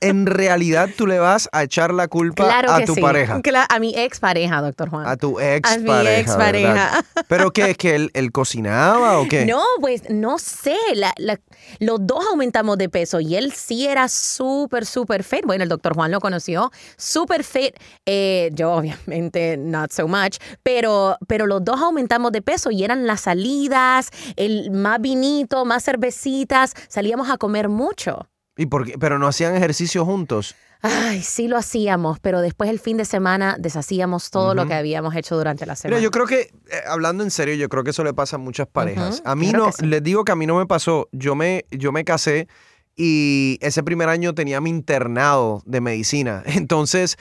en 0.00 0.26
realidad 0.26 0.88
tú 0.96 1.06
le 1.06 1.18
vas 1.18 1.48
a 1.52 1.62
echar 1.62 1.92
la 1.94 2.08
culpa 2.08 2.44
Claro 2.44 2.70
a 2.72 2.84
tu 2.84 2.94
sí. 2.94 3.00
pareja. 3.00 3.40
A 3.68 3.78
mi 3.78 3.94
expareja, 3.96 4.60
doctor 4.60 4.90
Juan. 4.90 5.06
A 5.06 5.16
tu 5.16 5.40
ex 5.40 5.70
A 5.70 5.78
mi 5.78 5.86
pareja. 5.86 6.20
expareja. 6.20 7.04
¿Pero 7.28 7.52
qué? 7.52 7.70
¿Es 7.70 7.76
que 7.78 7.94
él, 7.94 8.10
él 8.14 8.30
cocinaba 8.32 9.18
o 9.18 9.26
qué? 9.28 9.46
No, 9.46 9.62
pues 9.80 10.02
no 10.10 10.38
sé. 10.38 10.76
La- 10.94 11.14
la- 11.16 11.40
los 11.78 12.06
dos 12.06 12.24
aumentamos 12.30 12.78
de 12.78 12.88
peso 12.88 13.20
y 13.20 13.36
él 13.36 13.52
sí 13.52 13.86
era 13.86 14.08
súper, 14.08 14.86
súper 14.86 15.24
fit. 15.24 15.44
Bueno, 15.44 15.62
el 15.62 15.68
doctor 15.68 15.94
Juan 15.94 16.10
lo 16.10 16.20
conoció. 16.20 16.70
Súper 16.96 17.44
fit. 17.44 17.76
Eh, 18.06 18.50
yo, 18.54 18.72
obviamente, 18.72 19.56
not 19.56 19.90
so 19.92 20.08
much. 20.08 20.38
Pero, 20.62 21.16
pero 21.26 21.46
los 21.46 21.64
dos 21.64 21.80
aumentamos 21.80 22.32
de 22.32 22.42
peso 22.42 22.70
y 22.70 22.84
eran 22.84 23.06
las 23.06 23.22
salidas, 23.22 24.10
el 24.36 24.70
más 24.70 25.00
vinito, 25.00 25.64
más 25.64 25.84
cervecitas. 25.84 26.74
Salíamos 26.88 27.30
a 27.30 27.38
comer 27.38 27.68
mucho. 27.68 28.28
¿Y 28.62 28.66
por 28.66 28.86
qué? 28.86 28.96
Pero 28.96 29.18
no 29.18 29.26
hacían 29.26 29.56
ejercicio 29.56 30.04
juntos. 30.04 30.54
Ay, 30.82 31.20
sí 31.22 31.48
lo 31.48 31.56
hacíamos, 31.56 32.20
pero 32.20 32.40
después 32.40 32.70
el 32.70 32.78
fin 32.78 32.96
de 32.96 33.04
semana 33.04 33.56
deshacíamos 33.58 34.30
todo 34.30 34.54
lo 34.54 34.66
que 34.66 34.74
habíamos 34.74 35.16
hecho 35.16 35.36
durante 35.36 35.66
la 35.66 35.74
semana. 35.74 35.96
Mira, 35.96 36.04
yo 36.04 36.12
creo 36.12 36.26
que, 36.26 36.40
eh, 36.40 36.50
hablando 36.88 37.24
en 37.24 37.32
serio, 37.32 37.56
yo 37.56 37.68
creo 37.68 37.82
que 37.82 37.90
eso 37.90 38.04
le 38.04 38.14
pasa 38.14 38.36
a 38.36 38.38
muchas 38.38 38.68
parejas. 38.68 39.20
A 39.24 39.34
mí 39.34 39.50
no, 39.50 39.72
sí. 39.72 39.84
les 39.84 40.00
digo 40.00 40.24
que 40.24 40.30
a 40.30 40.36
mí 40.36 40.46
no 40.46 40.56
me 40.56 40.66
pasó. 40.66 41.08
Yo 41.10 41.34
me, 41.34 41.64
yo 41.72 41.90
me 41.90 42.04
casé 42.04 42.46
y 42.94 43.58
ese 43.62 43.82
primer 43.82 44.08
año 44.08 44.32
tenía 44.32 44.60
mi 44.60 44.70
internado 44.70 45.62
de 45.66 45.80
medicina. 45.80 46.44
Entonces, 46.46 47.16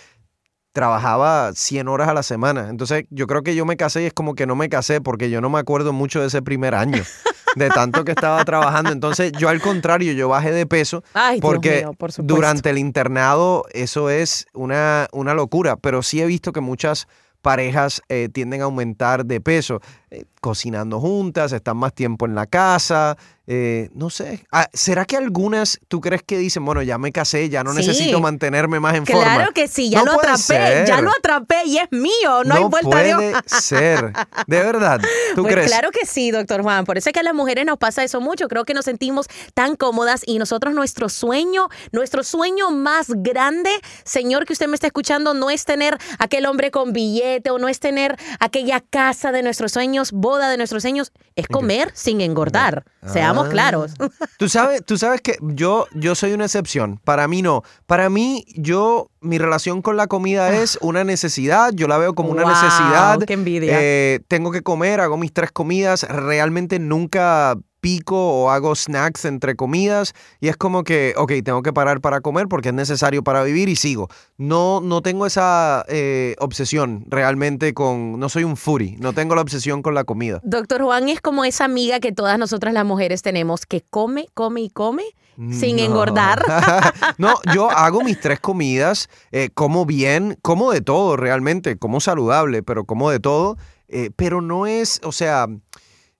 trabajaba 0.73 1.53
100 1.53 1.87
horas 1.87 2.07
a 2.07 2.13
la 2.13 2.23
semana. 2.23 2.69
Entonces, 2.69 3.05
yo 3.09 3.25
creo 3.25 3.41
que 3.41 3.55
yo 3.55 3.65
me 3.65 3.77
casé 3.77 4.03
y 4.03 4.05
es 4.05 4.13
como 4.13 4.35
que 4.35 4.45
no 4.45 4.55
me 4.55 4.69
casé 4.69 5.01
porque 5.01 5.31
yo 5.31 5.41
no 5.41 5.49
me 5.49 5.57
acuerdo 5.59 5.91
mucho 5.91 6.21
de 6.21 6.27
ese 6.27 6.41
primer 6.41 6.75
año, 6.75 7.03
de 7.55 7.69
tanto 7.69 8.03
que 8.05 8.11
estaba 8.11 8.43
trabajando. 8.45 8.91
Entonces, 8.91 9.31
yo 9.33 9.49
al 9.49 9.61
contrario, 9.61 10.13
yo 10.13 10.29
bajé 10.29 10.51
de 10.51 10.65
peso 10.65 11.03
Ay, 11.13 11.39
porque 11.41 11.79
mío, 11.81 11.93
por 11.93 12.11
supuesto. 12.11 12.33
durante 12.35 12.69
el 12.69 12.77
internado 12.77 13.65
eso 13.73 14.09
es 14.09 14.47
una, 14.53 15.07
una 15.11 15.33
locura, 15.33 15.75
pero 15.77 16.03
sí 16.03 16.21
he 16.21 16.25
visto 16.25 16.51
que 16.53 16.61
muchas 16.61 17.07
parejas 17.41 18.01
eh, 18.09 18.29
tienden 18.31 18.61
a 18.61 18.65
aumentar 18.65 19.25
de 19.25 19.41
peso, 19.41 19.81
eh, 20.11 20.25
cocinando 20.41 20.99
juntas, 20.99 21.51
están 21.53 21.77
más 21.77 21.93
tiempo 21.93 22.25
en 22.25 22.35
la 22.35 22.45
casa, 22.45 23.15
eh, 23.47 23.89
no 23.93 24.09
sé. 24.09 24.45
Ah, 24.51 24.67
¿Será 24.73 25.05
que 25.05 25.15
algunas 25.17 25.79
tú 25.87 25.99
crees 26.01 26.21
que 26.23 26.37
dicen, 26.37 26.63
bueno, 26.65 26.81
ya 26.81 26.97
me 26.97 27.11
casé, 27.11 27.47
ya 27.49 27.63
no 27.63 27.71
Sí. 27.71 27.77
necesito 27.77 28.19
mantenerme 28.19 28.79
más 28.79 28.95
en 28.95 29.05
forma? 29.05 29.23
Claro 29.35 29.51
que 29.53 29.67
sí, 29.67 29.89
ya 29.89 29.99
No 30.03 30.05
lo 30.13 30.19
atrapé, 30.19 30.83
ya 30.87 31.01
lo 31.01 31.11
atrapé 31.11 31.63
y 31.65 31.77
es 31.77 31.91
mío, 31.91 32.43
no, 32.45 32.55
hay 32.55 32.63
vuelta 32.65 32.97
de 33.03 33.13
puede 33.15 33.29
hoja. 33.31 33.43
ser, 33.47 34.13
de 34.47 34.57
verdad. 34.59 34.99
¿Tú 35.35 35.41
Pues 35.43 35.53
crees? 35.53 35.67
claro 35.67 35.91
que 35.91 36.05
sí, 36.05 36.31
doctor 36.31 36.61
Juan. 36.61 36.85
Por 36.85 36.97
eso 36.97 37.09
es 37.09 37.13
que 37.13 37.19
a 37.19 37.23
las 37.23 37.33
mujeres 37.33 37.65
nos 37.65 37.77
pasa 37.77 38.03
eso 38.03 38.19
mucho. 38.21 38.47
Creo 38.47 38.63
que 38.65 38.73
nos 38.73 38.85
sentimos 38.85 39.27
tan 39.53 39.75
cómodas 39.75 40.23
y 40.25 40.37
nosotros 40.39 40.73
nuestro 40.73 41.07
sueño, 41.09 41.69
nuestro 41.91 42.23
sueño 42.23 42.71
más 42.71 43.07
grande, 43.09 43.71
señor 44.03 44.45
que 44.45 44.53
usted 44.53 44.67
me 44.67 44.75
está 44.75 44.87
escuchando, 44.87 45.33
no 45.33 45.49
es 45.49 45.65
tener 45.65 45.97
aquel 46.19 46.45
hombre 46.45 46.69
con 46.71 46.93
billete 46.93 47.49
o 47.49 47.57
no 47.59 47.67
es 47.69 47.79
tener 47.79 48.17
aquella 48.39 48.81
casa 48.81 49.31
de 49.31 49.41
nuestros 49.43 49.77
sueños, 50.09 50.21
boda 50.21 50.49
de 50.49 50.57
nuestros 50.57 50.81
sueños, 50.81 51.11
es 51.35 51.47
comer 51.47 51.91
sin 51.93 52.21
engordar. 52.21 52.83
Seamos 53.05 53.47
Ah. 53.47 53.49
claros. 53.49 53.91
Tú 54.37 54.49
sabes, 54.49 54.83
tú 54.85 54.97
sabes 54.97 55.21
que 55.21 55.37
yo, 55.41 55.87
yo 55.93 56.15
soy 56.15 56.33
una 56.33 56.45
excepción. 56.45 56.99
Para 57.03 57.27
mí 57.27 57.41
no. 57.41 57.63
Para 57.85 58.09
mí, 58.09 58.43
yo, 58.55 59.09
mi 59.21 59.37
relación 59.37 59.81
con 59.81 59.97
la 59.97 60.07
comida 60.07 60.51
es 60.61 60.77
una 60.81 61.03
necesidad. 61.03 61.71
Yo 61.73 61.87
la 61.87 61.97
veo 61.97 62.13
como 62.15 62.31
una 62.31 62.43
Wow, 62.43 62.51
necesidad. 62.51 63.19
qué 63.25 63.33
envidia. 63.33 63.77
Eh, 63.79 64.19
tengo 64.27 64.51
que 64.51 64.61
comer, 64.63 64.99
hago 65.01 65.17
mis 65.17 65.31
tres 65.33 65.51
comidas. 65.51 66.03
Realmente 66.03 66.79
nunca 66.79 67.55
pico 67.81 68.15
o 68.15 68.49
hago 68.49 68.75
snacks 68.75 69.25
entre 69.25 69.55
comidas 69.55 70.13
y 70.39 70.47
es 70.47 70.55
como 70.55 70.83
que, 70.83 71.13
ok, 71.17 71.33
tengo 71.43 71.61
que 71.63 71.73
parar 71.73 71.99
para 71.99 72.21
comer 72.21 72.47
porque 72.47 72.69
es 72.69 72.75
necesario 72.75 73.23
para 73.23 73.43
vivir 73.43 73.67
y 73.67 73.75
sigo. 73.75 74.07
No, 74.37 74.79
no 74.79 75.01
tengo 75.01 75.25
esa 75.25 75.83
eh, 75.89 76.35
obsesión 76.39 77.03
realmente 77.09 77.73
con, 77.73 78.19
no 78.19 78.29
soy 78.29 78.43
un 78.43 78.55
foodie, 78.55 78.95
no 78.99 79.13
tengo 79.13 79.35
la 79.35 79.41
obsesión 79.41 79.81
con 79.81 79.93
la 79.95 80.03
comida. 80.03 80.39
Doctor 80.43 80.83
Juan 80.83 81.09
es 81.09 81.19
como 81.19 81.43
esa 81.43 81.65
amiga 81.65 81.99
que 81.99 82.11
todas 82.11 82.37
nosotras 82.39 82.73
las 82.73 82.85
mujeres 82.85 83.21
tenemos 83.21 83.65
que 83.65 83.81
come, 83.89 84.27
come 84.33 84.61
y 84.61 84.69
come 84.69 85.03
sin 85.51 85.77
No. 85.77 85.83
engordar. 85.83 86.43
no, 87.17 87.33
yo 87.53 87.71
hago 87.71 88.03
mis 88.03 88.19
tres 88.19 88.39
comidas, 88.39 89.09
eh, 89.31 89.49
como 89.53 89.85
bien, 89.87 90.37
como 90.43 90.71
de 90.71 90.81
todo 90.81 91.17
realmente, 91.17 91.77
como 91.77 91.99
saludable, 91.99 92.61
pero 92.61 92.85
como 92.85 93.09
de 93.09 93.19
todo, 93.19 93.57
eh, 93.87 94.11
pero 94.15 94.41
no 94.41 94.67
es, 94.67 95.01
o 95.03 95.11
sea, 95.11 95.47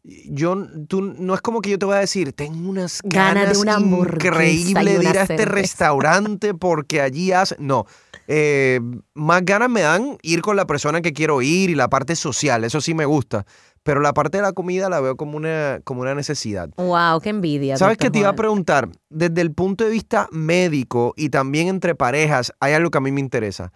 yo, 0.04 0.58
tú, 0.88 1.02
no 1.02 1.36
es 1.36 1.42
como 1.42 1.62
que 1.62 1.70
yo 1.70 1.80
te 1.80 1.86
voy 1.86 1.96
a 1.96 2.00
decir, 2.00 2.34
tengo 2.34 2.70
unas 2.70 3.02
Ganas 3.04 3.36
ganas 3.36 3.54
de 3.54 3.60
una 3.60 4.08
increíbles 4.08 5.00
de 5.00 5.04
ir 5.04 5.18
a 5.18 5.22
este 5.22 5.38
cerveza. 5.38 5.52
restaurante 5.52 6.54
porque 6.60 7.02
allí 7.02 7.32
hace, 7.32 7.56
no, 7.60 7.86
eh, 8.28 8.80
más 9.14 9.46
ganas 9.46 9.70
me 9.70 9.82
dan 9.82 10.18
ir 10.24 10.42
con 10.42 10.56
la 10.56 10.66
persona 10.66 11.02
que 11.02 11.14
quiero 11.14 11.42
ir 11.42 11.70
y 11.70 11.76
la 11.76 11.88
parte 11.90 12.16
social, 12.16 12.64
eso 12.64 12.82
sí 12.82 12.96
me 12.96 13.06
gusta, 13.06 13.46
pero 13.84 14.02
la 14.02 14.14
parte 14.14 14.38
de 14.38 14.44
la 14.44 14.54
comida 14.54 14.90
la 14.90 15.02
veo 15.02 15.16
como 15.16 15.38
una, 15.38 15.82
como 15.84 16.02
una 16.02 16.16
necesidad. 16.16 16.70
Wow, 16.78 17.20
qué 17.22 17.30
envidia. 17.30 17.78
¿Sabes 17.78 17.98
qué 17.98 18.10
te 18.10 18.20
iba 18.20 18.30
a 18.30 18.36
preguntar? 18.36 18.90
Desde 19.10 19.42
el 19.42 19.54
punto 19.54 19.84
de 19.84 19.92
vista 19.92 20.28
médico 20.32 21.14
y 21.16 21.30
también 21.30 21.68
entre 21.68 21.94
parejas, 21.94 22.54
hay 22.60 22.74
algo 22.74 22.90
que 22.90 22.98
a 22.98 23.02
mí 23.02 23.12
me 23.12 23.22
interesa. 23.22 23.72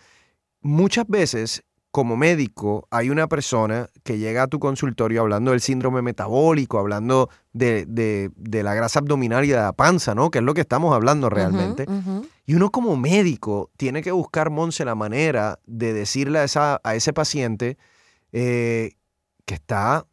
Muchas 0.62 1.08
veces, 1.08 1.63
como 1.96 2.18
médico, 2.18 2.90
hay 2.92 3.10
una 3.10 3.28
persona 3.28 3.88
que 4.04 4.18
llega 4.18 4.44
a 4.44 4.48
tu 4.48 4.60
consultorio 4.60 5.22
hablando 5.22 5.52
del 5.52 5.62
síndrome 5.62 6.02
metabólico, 6.02 6.78
hablando 6.78 7.30
de, 7.54 7.86
de- 7.86 8.32
de 8.36 8.64
la 8.64 8.74
grasa 8.74 9.00
abdominal 9.00 9.46
y 9.46 9.48
de 9.48 9.56
la 9.56 9.72
panza, 9.72 10.14
¿no? 10.14 10.30
Que 10.30 10.40
es 10.40 10.44
lo 10.44 10.54
que 10.54 10.60
estamos 10.60 10.94
hablando 10.94 11.30
realmente. 11.30 11.86
Y 12.46 12.54
uno 12.56 12.70
como 12.70 12.98
médico 12.98 13.72
tiene 13.78 14.02
que 14.02 14.12
buscar, 14.12 14.50
Monse, 14.50 14.84
la 14.84 14.94
manera 14.96 15.60
de 15.68 15.94
decirle 15.94 16.40
a, 16.40 16.44
esa, 16.44 16.82
a 16.84 16.96
ese 16.96 17.14
paciente 17.14 17.78
eh, 18.34 18.92
que 19.46 19.54
está 19.54 20.06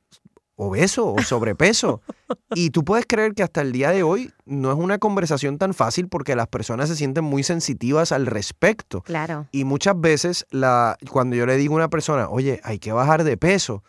obeso 0.56 1.12
o 1.12 1.22
sobrepeso. 1.22 2.00
y 2.54 2.70
tú 2.70 2.84
puedes 2.84 3.06
creer 3.06 3.34
que 3.34 3.42
hasta 3.42 3.60
el 3.60 3.72
día 3.72 3.90
de 3.90 4.02
hoy 4.02 4.32
no 4.44 4.70
es 4.70 4.78
una 4.78 4.98
conversación 4.98 5.58
tan 5.58 5.74
fácil 5.74 6.08
porque 6.08 6.36
las 6.36 6.48
personas 6.48 6.88
se 6.88 6.96
sienten 6.96 7.24
muy 7.24 7.42
sensitivas 7.42 8.12
al 8.12 8.26
respecto. 8.26 9.02
Claro. 9.02 9.46
Y 9.52 9.64
muchas 9.64 10.00
veces 10.00 10.46
la, 10.50 10.96
cuando 11.10 11.36
yo 11.36 11.46
le 11.46 11.56
digo 11.56 11.74
a 11.74 11.76
una 11.76 11.90
persona, 11.90 12.28
oye, 12.28 12.60
hay 12.64 12.78
que 12.78 12.92
bajar 12.92 13.24
de 13.24 13.36
peso, 13.36 13.82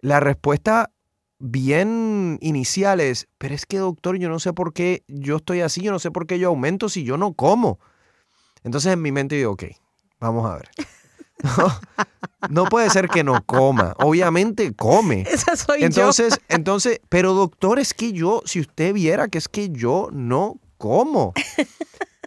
la 0.00 0.20
respuesta 0.20 0.90
bien 1.38 2.38
inicial 2.40 3.00
es, 3.00 3.28
pero 3.38 3.54
es 3.54 3.66
que 3.66 3.78
doctor, 3.78 4.18
yo 4.18 4.28
no 4.28 4.38
sé 4.40 4.52
por 4.52 4.72
qué 4.72 5.04
yo 5.06 5.36
estoy 5.36 5.60
así, 5.60 5.82
yo 5.82 5.92
no 5.92 5.98
sé 5.98 6.10
por 6.10 6.26
qué 6.26 6.38
yo 6.38 6.48
aumento 6.48 6.88
si 6.88 7.04
yo 7.04 7.16
no 7.16 7.32
como. 7.32 7.78
Entonces 8.64 8.92
en 8.92 9.02
mi 9.02 9.12
mente 9.12 9.36
digo, 9.36 9.52
ok, 9.52 9.64
vamos 10.20 10.46
a 10.50 10.56
ver. 10.56 10.68
No, 12.50 12.66
puede 12.66 12.88
ser 12.88 13.08
que 13.08 13.24
no 13.24 13.42
coma. 13.44 13.94
Obviamente 13.98 14.72
come. 14.72 15.22
Esa 15.30 15.56
soy 15.56 15.82
entonces, 15.82 16.36
yo. 16.36 16.56
entonces, 16.56 17.00
pero 17.08 17.34
doctor, 17.34 17.80
es 17.80 17.94
que 17.94 18.12
yo, 18.12 18.42
si 18.44 18.60
usted 18.60 18.94
viera 18.94 19.26
que 19.26 19.38
es 19.38 19.48
que 19.48 19.70
yo 19.70 20.08
no 20.12 20.60
como. 20.76 21.34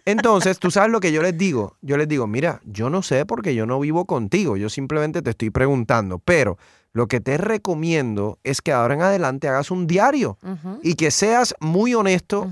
Entonces, 0.05 0.59
tú 0.59 0.71
sabes 0.71 0.91
lo 0.91 0.99
que 0.99 1.11
yo 1.11 1.21
les 1.21 1.37
digo. 1.37 1.77
Yo 1.81 1.95
les 1.95 2.07
digo, 2.07 2.27
mira, 2.27 2.59
yo 2.65 2.89
no 2.89 3.01
sé 3.01 3.25
porque 3.25 3.55
yo 3.55 3.65
no 3.65 3.79
vivo 3.79 4.05
contigo. 4.05 4.57
Yo 4.57 4.69
simplemente 4.69 5.21
te 5.21 5.29
estoy 5.29 5.49
preguntando. 5.49 6.19
Pero 6.19 6.57
lo 6.91 7.07
que 7.07 7.21
te 7.21 7.37
recomiendo 7.37 8.37
es 8.43 8.61
que 8.61 8.73
ahora 8.73 8.95
en 8.95 9.01
adelante 9.01 9.47
hagas 9.47 9.71
un 9.71 9.87
diario 9.87 10.37
y 10.83 10.95
que 10.95 11.11
seas 11.11 11.55
muy 11.59 11.93
honesto 11.93 12.51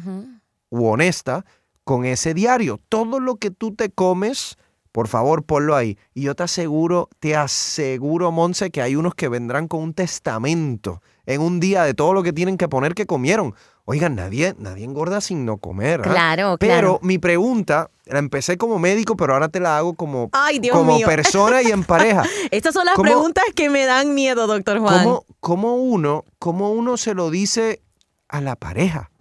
u 0.69 0.85
honesta 0.85 1.45
con 1.83 2.05
ese 2.05 2.33
diario. 2.33 2.79
Todo 2.87 3.19
lo 3.19 3.35
que 3.35 3.51
tú 3.51 3.75
te 3.75 3.89
comes 3.89 4.57
por 4.91 5.07
favor, 5.07 5.43
ponlo 5.43 5.75
ahí. 5.75 5.97
Y 6.13 6.23
yo 6.23 6.35
te 6.35 6.43
aseguro, 6.43 7.09
te 7.19 7.35
aseguro, 7.35 8.31
Monse, 8.31 8.71
que 8.71 8.81
hay 8.81 8.95
unos 8.95 9.15
que 9.15 9.27
vendrán 9.27 9.67
con 9.67 9.81
un 9.81 9.93
testamento 9.93 11.01
en 11.25 11.41
un 11.41 11.59
día 11.59 11.83
de 11.83 11.93
todo 11.93 12.13
lo 12.13 12.23
que 12.23 12.33
tienen 12.33 12.57
que 12.57 12.67
poner 12.67 12.95
que 12.95 13.05
comieron. 13.05 13.53
Oigan, 13.85 14.15
nadie, 14.15 14.55
nadie 14.57 14.83
engorda 14.83 15.21
sin 15.21 15.45
no 15.45 15.57
comer. 15.57 16.01
¿ah? 16.01 16.09
Claro, 16.09 16.57
Pero 16.59 16.99
mi 17.03 17.17
pregunta, 17.19 17.89
la 18.05 18.19
empecé 18.19 18.57
como 18.57 18.79
médico, 18.79 19.15
pero 19.15 19.33
ahora 19.33 19.49
te 19.49 19.59
la 19.59 19.77
hago 19.77 19.93
como, 19.93 20.29
como 20.71 20.99
persona 21.01 21.61
y 21.61 21.67
en 21.67 21.83
pareja. 21.83 22.23
Estas 22.51 22.73
son 22.73 22.85
las 22.85 22.95
preguntas 22.95 23.43
que 23.55 23.69
me 23.69 23.85
dan 23.85 24.13
miedo, 24.15 24.47
doctor 24.47 24.79
Juan. 24.79 25.19
¿cómo, 25.39 25.75
uno, 25.75 26.25
¿Cómo 26.39 26.71
uno 26.71 26.97
se 26.97 27.13
lo 27.13 27.29
dice 27.29 27.81
a 28.27 28.41
la 28.41 28.55
pareja? 28.55 29.11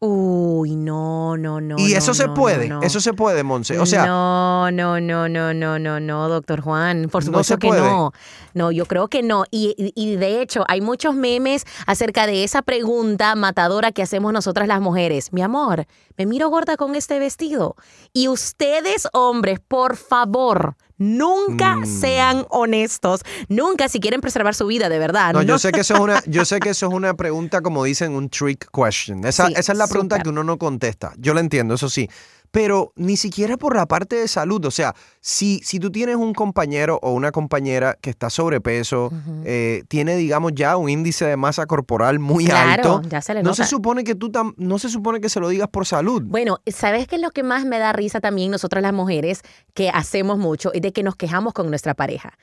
Uy, 0.00 0.76
no, 0.76 1.36
no, 1.36 1.60
no. 1.60 1.74
Y 1.76 1.94
eso 1.94 2.14
se 2.14 2.28
puede, 2.28 2.70
eso 2.82 3.00
se 3.00 3.14
puede, 3.14 3.42
Monse. 3.42 3.80
O 3.80 3.86
sea. 3.86 4.06
No, 4.06 4.70
no, 4.70 5.00
no, 5.00 5.28
no, 5.28 5.52
no, 5.52 5.78
no, 5.80 5.98
no, 5.98 6.28
doctor 6.28 6.60
Juan. 6.60 7.08
Por 7.10 7.24
supuesto 7.24 7.58
que 7.58 7.68
no. 7.68 8.12
No, 8.54 8.70
yo 8.70 8.86
creo 8.86 9.08
que 9.08 9.24
no. 9.24 9.44
Y, 9.50 9.74
y, 9.76 10.14
de 10.14 10.40
hecho, 10.40 10.64
hay 10.68 10.80
muchos 10.80 11.16
memes 11.16 11.64
acerca 11.86 12.28
de 12.28 12.44
esa 12.44 12.62
pregunta 12.62 13.34
matadora 13.34 13.90
que 13.90 14.02
hacemos 14.02 14.32
nosotras 14.32 14.68
las 14.68 14.80
mujeres. 14.80 15.32
Mi 15.32 15.42
amor, 15.42 15.86
me 16.16 16.26
miro 16.26 16.48
gorda 16.48 16.76
con 16.76 16.94
este 16.94 17.18
vestido. 17.18 17.74
Y 18.12 18.28
ustedes, 18.28 19.08
hombres, 19.12 19.58
por 19.58 19.96
favor, 19.96 20.76
Nunca 20.98 21.76
mm. 21.76 21.86
sean 21.86 22.46
honestos. 22.50 23.22
Nunca 23.48 23.88
si 23.88 24.00
quieren 24.00 24.20
preservar 24.20 24.54
su 24.54 24.66
vida, 24.66 24.88
de 24.88 24.98
verdad. 24.98 25.32
No, 25.32 25.42
yo 25.42 25.58
sé 25.58 25.72
que 25.72 25.80
eso 25.80 25.94
es 25.94 26.00
una, 26.00 26.22
yo 26.26 26.44
sé 26.44 26.60
que 26.60 26.70
eso 26.70 26.86
es 26.86 26.92
una 26.92 27.14
pregunta, 27.14 27.60
como 27.62 27.84
dicen, 27.84 28.12
un 28.12 28.28
trick 28.28 28.68
question. 28.72 29.24
Esa, 29.24 29.48
esa 29.48 29.72
es 29.72 29.78
la 29.78 29.86
pregunta 29.86 30.20
que 30.20 30.28
uno 30.28 30.44
no 30.44 30.58
contesta. 30.58 31.12
Yo 31.18 31.34
la 31.34 31.40
entiendo, 31.40 31.74
eso 31.74 31.88
sí 31.88 32.08
pero 32.50 32.92
ni 32.96 33.16
siquiera 33.16 33.56
por 33.56 33.76
la 33.76 33.86
parte 33.86 34.16
de 34.16 34.28
salud. 34.28 34.64
O 34.64 34.70
sea, 34.70 34.94
si, 35.20 35.60
si 35.64 35.78
tú 35.78 35.90
tienes 35.90 36.16
un 36.16 36.34
compañero 36.34 36.98
o 37.02 37.12
una 37.12 37.32
compañera 37.32 37.96
que 38.00 38.10
está 38.10 38.30
sobrepeso, 38.30 39.10
eh, 39.44 39.84
tiene, 39.88 40.16
digamos, 40.16 40.52
ya 40.54 40.76
un 40.76 40.88
índice 40.88 41.26
de 41.26 41.36
masa 41.36 41.66
corporal 41.66 42.18
muy 42.18 42.50
alto, 42.50 43.02
no 43.42 43.54
se 43.54 43.64
supone 43.64 44.04
que 44.04 44.14
tú 44.14 44.30
no 44.56 44.78
se 44.78 44.88
supone 44.88 45.20
que 45.20 45.28
se 45.28 45.40
lo 45.40 45.48
digas 45.48 45.68
por 45.68 45.86
salud. 45.86 46.22
Bueno, 46.24 46.58
¿sabes 46.66 47.06
qué 47.06 47.16
es 47.16 47.22
lo 47.22 47.30
que 47.30 47.42
más 47.42 47.64
me 47.64 47.78
da 47.78 47.92
risa 47.92 48.20
también 48.20 48.50
nosotras 48.50 48.82
las 48.82 48.92
mujeres 48.92 49.42
que 49.74 49.90
hacemos 49.90 50.38
mucho? 50.38 50.72
Es 50.72 50.82
de 50.82 50.92
que 50.92 51.02
nos 51.02 51.16
quejamos 51.16 51.52
con 51.52 51.68
nuestra 51.68 51.94
pareja 51.94 52.34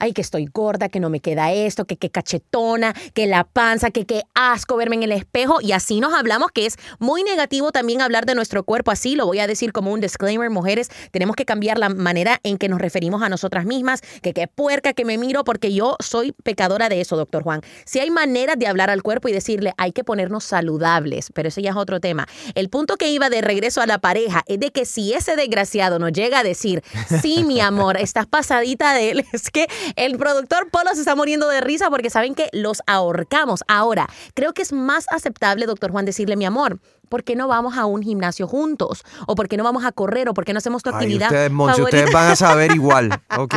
ay, 0.00 0.12
que 0.12 0.20
estoy 0.20 0.46
gorda, 0.52 0.88
que 0.88 0.98
no 0.98 1.10
me 1.10 1.20
queda 1.20 1.52
esto, 1.52 1.84
que 1.84 1.96
qué 1.96 2.10
cachetona, 2.10 2.94
que 3.14 3.26
la 3.26 3.44
panza, 3.44 3.90
que 3.90 4.06
qué 4.06 4.22
asco 4.34 4.76
verme 4.76 4.96
en 4.96 5.04
el 5.04 5.12
espejo. 5.12 5.60
Y 5.60 5.72
así 5.72 6.00
nos 6.00 6.14
hablamos, 6.14 6.50
que 6.50 6.66
es 6.66 6.76
muy 6.98 7.22
negativo 7.22 7.70
también 7.70 8.00
hablar 8.00 8.26
de 8.26 8.34
nuestro 8.34 8.64
cuerpo 8.64 8.90
así. 8.90 9.14
Lo 9.14 9.26
voy 9.26 9.38
a 9.38 9.46
decir 9.46 9.72
como 9.72 9.92
un 9.92 10.00
disclaimer, 10.00 10.50
mujeres, 10.50 10.90
tenemos 11.12 11.36
que 11.36 11.44
cambiar 11.44 11.78
la 11.78 11.88
manera 11.88 12.40
en 12.42 12.58
que 12.58 12.68
nos 12.68 12.80
referimos 12.80 13.22
a 13.22 13.28
nosotras 13.28 13.66
mismas, 13.66 14.00
que 14.22 14.32
qué 14.32 14.48
puerca, 14.48 14.92
que 14.92 15.04
me 15.04 15.18
miro, 15.18 15.44
porque 15.44 15.72
yo 15.72 15.96
soy 16.00 16.32
pecadora 16.32 16.88
de 16.88 17.00
eso, 17.00 17.16
doctor 17.16 17.42
Juan. 17.42 17.60
Si 17.84 18.00
hay 18.00 18.10
maneras 18.10 18.58
de 18.58 18.66
hablar 18.66 18.90
al 18.90 19.02
cuerpo 19.02 19.28
y 19.28 19.32
decirle, 19.32 19.74
hay 19.76 19.92
que 19.92 20.04
ponernos 20.04 20.44
saludables, 20.44 21.30
pero 21.34 21.48
eso 21.48 21.60
ya 21.60 21.70
es 21.70 21.76
otro 21.76 22.00
tema. 22.00 22.26
El 22.54 22.70
punto 22.70 22.96
que 22.96 23.10
iba 23.10 23.30
de 23.30 23.40
regreso 23.40 23.80
a 23.80 23.86
la 23.86 23.98
pareja 23.98 24.42
es 24.46 24.58
de 24.60 24.70
que 24.70 24.84
si 24.84 25.12
ese 25.12 25.36
desgraciado 25.36 25.98
nos 25.98 26.12
llega 26.12 26.40
a 26.40 26.42
decir, 26.42 26.82
sí, 27.20 27.44
mi 27.44 27.60
amor, 27.60 27.96
estás 27.96 28.26
pasadita 28.26 28.94
de 28.94 29.10
él, 29.10 29.24
es 29.32 29.50
que 29.50 29.68
el 29.96 30.18
productor 30.18 30.70
Polo 30.70 30.90
se 30.94 31.00
está 31.00 31.14
muriendo 31.14 31.48
de 31.48 31.60
risa 31.60 31.90
porque 31.90 32.10
saben 32.10 32.34
que 32.34 32.48
los 32.52 32.82
ahorcamos. 32.86 33.62
Ahora, 33.68 34.08
creo 34.34 34.52
que 34.52 34.62
es 34.62 34.72
más 34.72 35.06
aceptable, 35.10 35.66
doctor 35.66 35.90
Juan, 35.90 36.04
decirle, 36.04 36.36
mi 36.36 36.44
amor, 36.44 36.80
¿por 37.08 37.24
qué 37.24 37.36
no 37.36 37.48
vamos 37.48 37.76
a 37.76 37.84
un 37.84 38.02
gimnasio 38.02 38.46
juntos? 38.46 39.02
¿O 39.26 39.34
por 39.34 39.48
qué 39.48 39.56
no 39.56 39.64
vamos 39.64 39.84
a 39.84 39.92
correr? 39.92 40.28
¿O 40.28 40.34
por 40.34 40.44
qué 40.44 40.52
no 40.52 40.58
hacemos 40.58 40.82
tu 40.82 40.90
actividad? 40.90 41.26
ustedes, 41.28 41.78
ustedes 41.78 42.12
van 42.12 42.30
a 42.30 42.36
saber 42.36 42.72
igual. 42.74 43.10
Ok. 43.36 43.56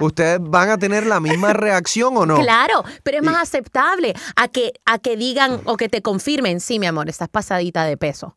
¿Ustedes 0.00 0.38
van 0.40 0.70
a 0.70 0.78
tener 0.78 1.06
la 1.06 1.20
misma 1.20 1.52
reacción 1.52 2.16
o 2.16 2.26
no? 2.26 2.40
Claro, 2.40 2.84
pero 3.02 3.18
es 3.18 3.22
más 3.22 3.36
aceptable 3.36 4.14
a 4.34 4.48
que, 4.48 4.72
a 4.84 4.98
que 4.98 5.16
digan 5.16 5.60
o 5.64 5.76
que 5.76 5.88
te 5.88 6.02
confirmen, 6.02 6.60
sí, 6.60 6.78
mi 6.78 6.86
amor, 6.86 7.08
estás 7.08 7.28
pasadita 7.28 7.84
de 7.84 7.96
peso. 7.96 8.34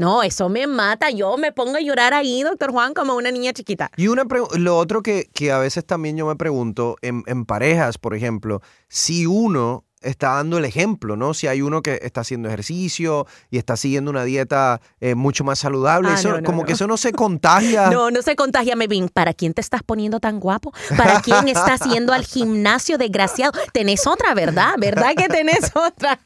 No, 0.00 0.22
eso 0.22 0.48
me 0.48 0.66
mata. 0.66 1.10
Yo 1.10 1.36
me 1.36 1.52
pongo 1.52 1.76
a 1.76 1.80
llorar 1.82 2.14
ahí, 2.14 2.42
doctor 2.42 2.72
Juan, 2.72 2.94
como 2.94 3.16
una 3.16 3.30
niña 3.30 3.52
chiquita. 3.52 3.90
Y 3.98 4.08
una 4.08 4.24
lo 4.56 4.78
otro 4.78 5.02
que, 5.02 5.28
que, 5.34 5.52
a 5.52 5.58
veces 5.58 5.84
también 5.84 6.16
yo 6.16 6.26
me 6.26 6.36
pregunto, 6.36 6.96
en, 7.02 7.22
en 7.26 7.44
parejas, 7.44 7.98
por 7.98 8.14
ejemplo, 8.14 8.62
si 8.88 9.26
uno 9.26 9.84
está 10.00 10.34
dando 10.34 10.58
el 10.58 10.64
ejemplo, 10.64 11.16
¿no? 11.16 11.34
Si 11.34 11.46
hay 11.46 11.62
uno 11.62 11.82
que 11.82 12.00
está 12.02 12.22
haciendo 12.22 12.48
ejercicio 12.48 13.26
y 13.50 13.58
está 13.58 13.76
siguiendo 13.76 14.10
una 14.10 14.24
dieta 14.24 14.80
eh, 15.00 15.14
mucho 15.14 15.44
más 15.44 15.58
saludable, 15.58 16.08
ah, 16.10 16.14
eso, 16.14 16.42
como 16.44 16.64
que 16.64 16.72
eso 16.72 16.86
no 16.86 16.96
se 16.96 17.12
contagia. 17.20 17.90
No, 17.90 18.10
no 18.10 18.22
se 18.22 18.36
contagia, 18.36 18.76
Mevin. 18.76 19.08
¿Para 19.08 19.34
quién 19.34 19.54
te 19.54 19.60
estás 19.60 19.82
poniendo 19.82 20.20
tan 20.20 20.40
guapo? 20.40 20.72
¿Para 20.96 21.20
quién 21.20 21.48
estás 21.48 21.80
yendo 21.80 22.12
al 22.12 22.24
gimnasio 22.24 22.98
desgraciado? 22.98 23.52
Tenés 23.72 24.06
otra, 24.06 24.34
¿verdad? 24.34 24.74
¿Verdad 24.78 25.14
que 25.16 25.28
tenés 25.28 25.70
otra? 25.74 26.18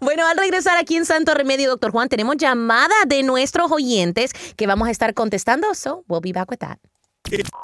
bueno, 0.00 0.26
al 0.26 0.36
regresar 0.36 0.76
aquí 0.76 0.96
en 0.96 1.06
Santo 1.06 1.34
Remedio, 1.34 1.70
doctor 1.70 1.90
Juan, 1.90 2.08
tenemos 2.08 2.36
llamada 2.36 2.94
de 3.06 3.22
nuestros 3.22 3.70
oyentes 3.72 4.32
que 4.56 4.66
vamos 4.66 4.88
a 4.88 4.90
estar 4.90 5.14
contestando. 5.14 5.74
So, 5.74 6.04
we'll 6.08 6.20
be 6.20 6.32
back 6.32 6.50
with 6.50 6.58
that. 6.58 6.78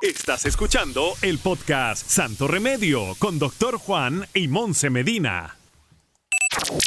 Estás 0.02 0.44
escuchando 0.44 1.14
el 1.22 1.38
podcast 1.38 2.06
Santo 2.06 2.46
Remedio 2.46 3.14
con 3.18 3.38
Doctor 3.38 3.78
Juan 3.78 4.26
y 4.34 4.46
Monse 4.46 4.90
Medina. 4.90 5.56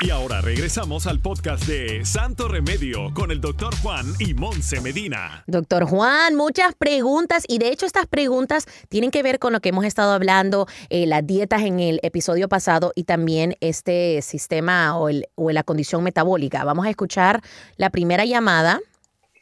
Y 0.02 0.12
ahora 0.12 0.42
regresamos 0.42 1.08
al 1.08 1.20
podcast 1.20 1.66
de 1.66 2.06
Santo 2.06 2.48
Remedio 2.48 3.14
con 3.16 3.32
el 3.32 3.42
doctor 3.42 3.76
Juan 3.82 4.06
y 4.20 4.36
Monse 4.36 4.80
Medina. 4.80 5.44
Doctor 5.48 5.86
Juan, 5.86 6.36
muchas 6.36 6.76
preguntas 6.76 7.46
y 7.48 7.58
de 7.58 7.70
hecho 7.70 7.88
estas 7.88 8.06
preguntas 8.06 8.66
tienen 8.90 9.10
que 9.10 9.24
ver 9.24 9.40
con 9.40 9.54
lo 9.54 9.60
que 9.60 9.70
hemos 9.70 9.84
estado 9.84 10.12
hablando, 10.14 10.68
eh, 10.90 11.08
las 11.08 11.26
dietas 11.26 11.64
en 11.64 11.80
el 11.80 12.00
episodio 12.04 12.48
pasado 12.48 12.92
y 12.96 13.06
también 13.06 13.56
este 13.60 14.22
sistema 14.22 15.00
o, 15.00 15.10
o 15.36 15.52
la 15.52 15.64
condición 15.64 16.04
metabólica. 16.04 16.64
Vamos 16.64 16.86
a 16.86 16.92
escuchar 16.92 17.42
la 17.76 17.90
primera 17.90 18.24
llamada. 18.24 18.82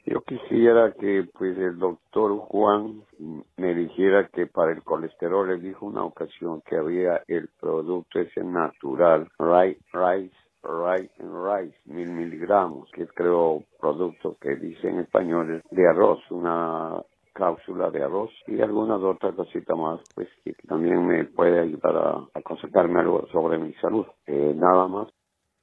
Yo 0.05 0.21
quisiera 0.21 0.91
que 0.93 1.27
pues 1.33 1.57
el 1.57 1.79
doctor 1.79 2.37
Juan 2.37 3.01
me 3.57 3.73
dijera 3.73 4.27
que 4.27 4.45
para 4.45 4.71
el 4.71 4.83
colesterol 4.83 5.47
le 5.47 5.57
dijo 5.57 5.87
una 5.87 6.03
ocasión 6.03 6.61
que 6.61 6.77
había 6.77 7.23
el 7.27 7.49
producto 7.59 8.19
ese 8.19 8.43
natural, 8.43 9.27
rice, 9.39 9.81
rice, 9.93 10.35
rice 10.63 11.11
rice, 11.19 11.75
mil 11.85 12.11
miligramos, 12.11 12.89
que 12.91 13.07
creo 13.07 13.63
producto 13.79 14.37
que 14.39 14.55
dice 14.55 14.89
en 14.89 14.99
español 14.99 15.63
de 15.71 15.87
arroz, 15.87 16.19
una 16.29 17.01
cápsula 17.33 17.89
de 17.91 18.03
arroz 18.03 18.31
y 18.47 18.61
algunas 18.61 19.01
otras 19.01 19.35
cositas 19.35 19.77
más, 19.77 19.99
pues 20.13 20.29
que 20.43 20.53
también 20.67 21.05
me 21.05 21.25
puede 21.25 21.59
ayudar 21.59 21.97
a 21.97 22.39
aconsejarme 22.39 22.99
algo 23.01 23.27
sobre 23.31 23.57
mi 23.57 23.73
salud. 23.73 24.05
Eh, 24.25 24.53
nada 24.55 24.87
más. 24.87 25.07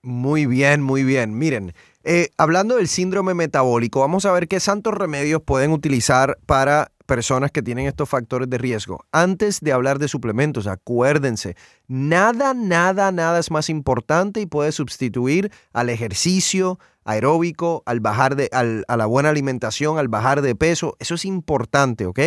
Muy 0.04 0.46
bien, 0.46 0.82
muy 0.82 1.04
bien. 1.04 1.38
Miren, 1.38 1.74
eh, 2.02 2.30
hablando 2.36 2.76
del 2.76 2.88
síndrome 2.88 3.34
metabólico, 3.34 4.00
vamos 4.00 4.26
a 4.26 4.32
ver 4.32 4.48
qué 4.48 4.58
santos 4.58 4.94
remedios 4.94 5.42
pueden 5.42 5.70
utilizar 5.70 6.38
para 6.44 6.90
personas 7.06 7.52
que 7.52 7.62
tienen 7.62 7.86
estos 7.86 8.08
factores 8.08 8.50
de 8.50 8.58
riesgo. 8.58 9.04
Antes 9.12 9.60
de 9.60 9.72
hablar 9.72 10.00
de 10.00 10.08
suplementos, 10.08 10.66
acuérdense, 10.66 11.54
nada, 11.86 12.52
nada, 12.52 13.12
nada 13.12 13.38
es 13.38 13.52
más 13.52 13.68
importante 13.68 14.40
y 14.40 14.46
puede 14.46 14.72
sustituir 14.72 15.52
al 15.72 15.88
ejercicio, 15.88 16.80
aeróbico, 17.04 17.82
al 17.86 18.00
bajar 18.00 18.36
de, 18.36 18.48
a 18.52 18.96
la 18.96 19.06
buena 19.06 19.30
alimentación, 19.30 19.98
al 19.98 20.08
bajar 20.08 20.42
de 20.42 20.54
peso. 20.54 20.96
Eso 20.98 21.14
es 21.14 21.24
importante, 21.24 22.06
¿ok? 22.06 22.20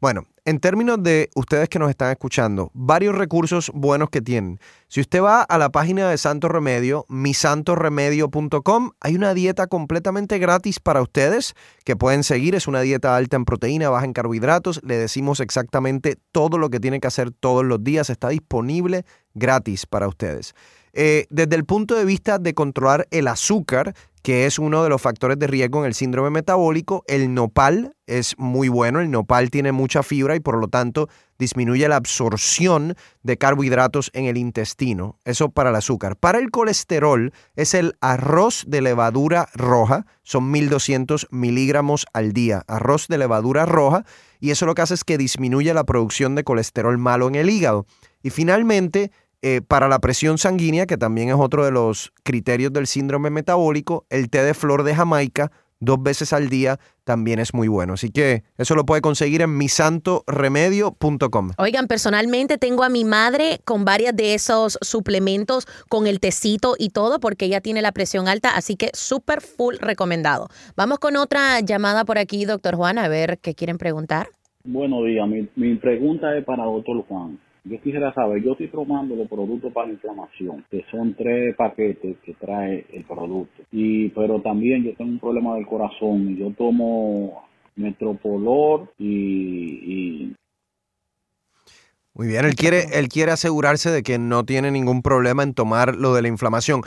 Bueno, 0.00 0.26
en 0.44 0.58
términos 0.58 1.00
de 1.00 1.30
ustedes 1.36 1.68
que 1.68 1.78
nos 1.78 1.88
están 1.88 2.10
escuchando, 2.10 2.72
varios 2.74 3.14
recursos 3.14 3.70
buenos 3.72 4.10
que 4.10 4.20
tienen. 4.20 4.58
Si 4.88 5.00
usted 5.00 5.22
va 5.22 5.42
a 5.42 5.56
la 5.56 5.70
página 5.70 6.10
de 6.10 6.18
Santo 6.18 6.48
Remedio, 6.48 7.06
misantoremedio.com, 7.08 8.90
hay 9.00 9.14
una 9.14 9.34
dieta 9.34 9.68
completamente 9.68 10.38
gratis 10.38 10.80
para 10.80 11.00
ustedes 11.00 11.54
que 11.84 11.94
pueden 11.94 12.24
seguir. 12.24 12.56
Es 12.56 12.66
una 12.66 12.80
dieta 12.80 13.14
alta 13.14 13.36
en 13.36 13.44
proteína, 13.44 13.88
baja 13.88 14.04
en 14.04 14.12
carbohidratos. 14.12 14.80
Le 14.82 14.96
decimos 14.96 15.38
exactamente 15.38 16.18
todo 16.32 16.58
lo 16.58 16.70
que 16.70 16.80
tiene 16.80 16.98
que 16.98 17.06
hacer 17.06 17.30
todos 17.30 17.64
los 17.64 17.84
días. 17.84 18.10
Está 18.10 18.30
disponible 18.30 19.04
gratis 19.34 19.86
para 19.86 20.08
ustedes. 20.08 20.54
Eh, 20.92 21.26
desde 21.30 21.56
el 21.56 21.64
punto 21.64 21.94
de 21.94 22.04
vista 22.04 22.38
de 22.38 22.54
controlar 22.54 23.06
el 23.10 23.28
azúcar, 23.28 23.94
que 24.22 24.46
es 24.46 24.58
uno 24.58 24.84
de 24.84 24.88
los 24.88 25.02
factores 25.02 25.38
de 25.38 25.48
riesgo 25.48 25.80
en 25.80 25.86
el 25.86 25.94
síndrome 25.94 26.30
metabólico. 26.30 27.02
El 27.08 27.34
nopal 27.34 27.96
es 28.06 28.38
muy 28.38 28.68
bueno, 28.68 29.00
el 29.00 29.10
nopal 29.10 29.50
tiene 29.50 29.72
mucha 29.72 30.02
fibra 30.02 30.36
y 30.36 30.40
por 30.40 30.58
lo 30.58 30.68
tanto 30.68 31.08
disminuye 31.38 31.88
la 31.88 31.96
absorción 31.96 32.94
de 33.24 33.36
carbohidratos 33.36 34.10
en 34.14 34.26
el 34.26 34.36
intestino. 34.36 35.18
Eso 35.24 35.50
para 35.50 35.70
el 35.70 35.76
azúcar. 35.76 36.16
Para 36.16 36.38
el 36.38 36.52
colesterol 36.52 37.32
es 37.56 37.74
el 37.74 37.94
arroz 38.00 38.64
de 38.68 38.80
levadura 38.80 39.48
roja, 39.54 40.06
son 40.22 40.52
1200 40.52 41.26
miligramos 41.32 42.06
al 42.12 42.32
día. 42.32 42.62
Arroz 42.68 43.08
de 43.08 43.18
levadura 43.18 43.66
roja 43.66 44.04
y 44.38 44.50
eso 44.50 44.66
lo 44.66 44.74
que 44.74 44.82
hace 44.82 44.94
es 44.94 45.02
que 45.04 45.18
disminuye 45.18 45.74
la 45.74 45.84
producción 45.84 46.36
de 46.36 46.44
colesterol 46.44 46.96
malo 46.96 47.26
en 47.26 47.34
el 47.34 47.50
hígado. 47.50 47.86
Y 48.22 48.30
finalmente, 48.30 49.10
eh, 49.42 49.60
para 49.66 49.88
la 49.88 49.98
presión 49.98 50.38
sanguínea, 50.38 50.86
que 50.86 50.96
también 50.96 51.28
es 51.28 51.34
otro 51.36 51.64
de 51.64 51.70
los 51.70 52.12
criterios 52.22 52.72
del 52.72 52.86
síndrome 52.86 53.30
metabólico, 53.30 54.06
el 54.08 54.30
té 54.30 54.42
de 54.42 54.54
flor 54.54 54.84
de 54.84 54.94
Jamaica 54.94 55.50
dos 55.82 56.02
veces 56.02 56.32
al 56.32 56.48
día 56.48 56.78
también 57.04 57.38
es 57.40 57.52
muy 57.52 57.68
bueno. 57.68 57.94
Así 57.94 58.10
que 58.10 58.44
eso 58.56 58.74
lo 58.74 58.86
puede 58.86 59.02
conseguir 59.02 59.42
en 59.42 59.58
misantoremedio.com. 59.58 61.50
Oigan, 61.58 61.88
personalmente 61.88 62.56
tengo 62.56 62.84
a 62.84 62.88
mi 62.88 63.04
madre 63.04 63.58
con 63.64 63.84
varios 63.84 64.14
de 64.16 64.34
esos 64.34 64.78
suplementos, 64.80 65.66
con 65.88 66.06
el 66.06 66.20
tecito 66.20 66.76
y 66.78 66.90
todo, 66.90 67.18
porque 67.20 67.46
ella 67.46 67.60
tiene 67.60 67.82
la 67.82 67.92
presión 67.92 68.28
alta, 68.28 68.56
así 68.56 68.76
que 68.76 68.90
súper 68.94 69.40
full 69.40 69.74
recomendado. 69.80 70.48
Vamos 70.76 71.00
con 71.00 71.16
otra 71.16 71.58
llamada 71.60 72.04
por 72.04 72.18
aquí, 72.18 72.44
doctor 72.44 72.76
Juan, 72.76 72.98
a 72.98 73.08
ver 73.08 73.38
qué 73.38 73.54
quieren 73.54 73.78
preguntar. 73.78 74.28
Buenos 74.64 75.04
días, 75.04 75.26
mi, 75.28 75.48
mi 75.56 75.74
pregunta 75.74 76.36
es 76.38 76.44
para 76.44 76.62
doctor 76.64 77.04
Juan. 77.08 77.40
Yo 77.64 77.80
quisiera 77.80 78.12
saber, 78.12 78.42
yo 78.42 78.52
estoy 78.52 78.68
tomando 78.68 79.14
los 79.14 79.28
productos 79.28 79.72
para 79.72 79.86
la 79.86 79.92
inflamación, 79.92 80.64
que 80.68 80.84
son 80.90 81.14
tres 81.14 81.54
paquetes 81.54 82.16
que 82.24 82.34
trae 82.34 82.84
el 82.92 83.04
producto. 83.04 83.62
Y 83.70 84.08
pero 84.08 84.40
también 84.40 84.82
yo 84.82 84.94
tengo 84.94 85.12
un 85.12 85.20
problema 85.20 85.54
del 85.54 85.66
corazón 85.66 86.30
y 86.30 86.38
yo 86.38 86.50
tomo 86.50 87.44
Metropolor 87.74 88.92
y, 88.98 90.32
muy 92.14 92.26
bien, 92.26 92.44
él 92.44 92.54
quiere, 92.54 92.98
él 92.98 93.08
quiere 93.08 93.32
asegurarse 93.32 93.90
de 93.90 94.02
que 94.02 94.18
no 94.18 94.44
tiene 94.44 94.70
ningún 94.70 95.00
problema 95.00 95.42
en 95.42 95.54
tomar 95.54 95.96
lo 95.96 96.12
de 96.12 96.20
la 96.20 96.28
inflamación 96.28 96.82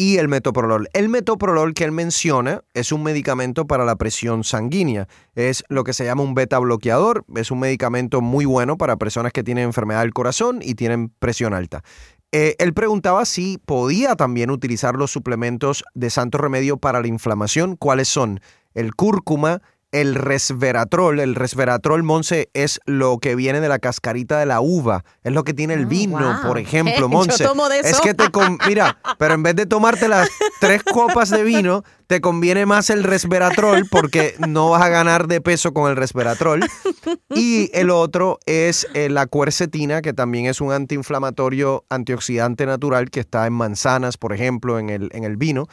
y 0.00 0.16
el 0.16 0.28
metoprolol. 0.28 0.88
El 0.94 1.10
metoprolol 1.10 1.74
que 1.74 1.84
él 1.84 1.92
menciona 1.92 2.62
es 2.72 2.90
un 2.90 3.02
medicamento 3.02 3.66
para 3.66 3.84
la 3.84 3.96
presión 3.96 4.44
sanguínea. 4.44 5.08
Es 5.34 5.62
lo 5.68 5.84
que 5.84 5.92
se 5.92 6.06
llama 6.06 6.22
un 6.22 6.32
beta 6.32 6.58
bloqueador. 6.58 7.26
Es 7.36 7.50
un 7.50 7.58
medicamento 7.60 8.22
muy 8.22 8.46
bueno 8.46 8.78
para 8.78 8.96
personas 8.96 9.30
que 9.30 9.44
tienen 9.44 9.64
enfermedad 9.64 10.00
del 10.00 10.14
corazón 10.14 10.60
y 10.62 10.74
tienen 10.74 11.10
presión 11.18 11.52
alta. 11.52 11.84
Eh, 12.32 12.56
él 12.58 12.72
preguntaba 12.72 13.26
si 13.26 13.58
podía 13.58 14.16
también 14.16 14.50
utilizar 14.50 14.94
los 14.94 15.10
suplementos 15.10 15.84
de 15.92 16.08
santo 16.08 16.38
remedio 16.38 16.78
para 16.78 17.02
la 17.02 17.06
inflamación. 17.06 17.76
¿Cuáles 17.76 18.08
son? 18.08 18.40
El 18.72 18.94
cúrcuma, 18.94 19.60
el 19.92 20.14
resveratrol. 20.14 21.20
El 21.20 21.34
resveratrol, 21.34 22.02
Monse, 22.02 22.50
es 22.54 22.80
lo 22.86 23.18
que 23.18 23.34
viene 23.34 23.60
de 23.60 23.68
la 23.68 23.78
cascarita 23.78 24.38
de 24.38 24.46
la 24.46 24.60
uva. 24.60 25.04
Es 25.22 25.32
lo 25.32 25.44
que 25.44 25.54
tiene 25.54 25.74
el 25.74 25.84
ah, 25.84 25.88
vino, 25.88 26.40
por 26.46 26.58
ejemplo, 26.58 27.08
Monse. 27.08 27.44
Es 27.84 28.00
que 28.00 28.14
te 28.14 28.24
mira, 28.68 28.98
pero 29.18 29.34
en 29.34 29.42
vez 29.42 29.56
de 29.56 29.66
tomarte 29.66 30.08
las 30.08 30.28
tres 30.60 30.82
copas 30.82 31.30
de 31.30 31.42
vino, 31.42 31.82
te 32.06 32.20
conviene 32.20 32.66
más 32.66 32.90
el 32.90 33.04
resveratrol 33.04 33.86
porque 33.90 34.34
no 34.48 34.70
vas 34.70 34.82
a 34.82 34.88
ganar 34.88 35.28
de 35.28 35.40
peso 35.40 35.72
con 35.72 35.90
el 35.90 35.96
resveratrol. 35.96 36.64
Y 37.34 37.70
el 37.72 37.90
otro 37.90 38.38
es 38.46 38.86
eh, 38.94 39.08
la 39.08 39.26
cuercetina, 39.26 40.02
que 40.02 40.12
también 40.12 40.46
es 40.46 40.60
un 40.60 40.72
antiinflamatorio 40.72 41.84
antioxidante 41.88 42.66
natural 42.66 43.10
que 43.10 43.20
está 43.20 43.46
en 43.46 43.52
manzanas, 43.52 44.16
por 44.16 44.32
ejemplo, 44.32 44.78
en 44.78 44.90
el, 44.90 45.10
en 45.12 45.24
el 45.24 45.36
vino. 45.36 45.68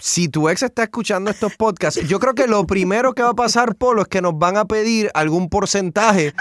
si 0.00 0.28
tu 0.28 0.48
ex 0.48 0.62
está 0.62 0.84
escuchando 0.84 1.30
estos 1.30 1.54
podcasts, 1.56 2.00
yo 2.06 2.18
creo 2.18 2.34
que 2.34 2.46
lo 2.46 2.66
primero 2.66 3.14
que 3.14 3.22
va 3.22 3.30
a 3.30 3.34
pasar, 3.34 3.76
Polo, 3.76 4.02
es 4.02 4.08
que 4.08 4.22
nos 4.22 4.38
van 4.38 4.56
a 4.56 4.64
pedir 4.64 5.10
algún 5.14 5.48
porcentaje 5.48 6.34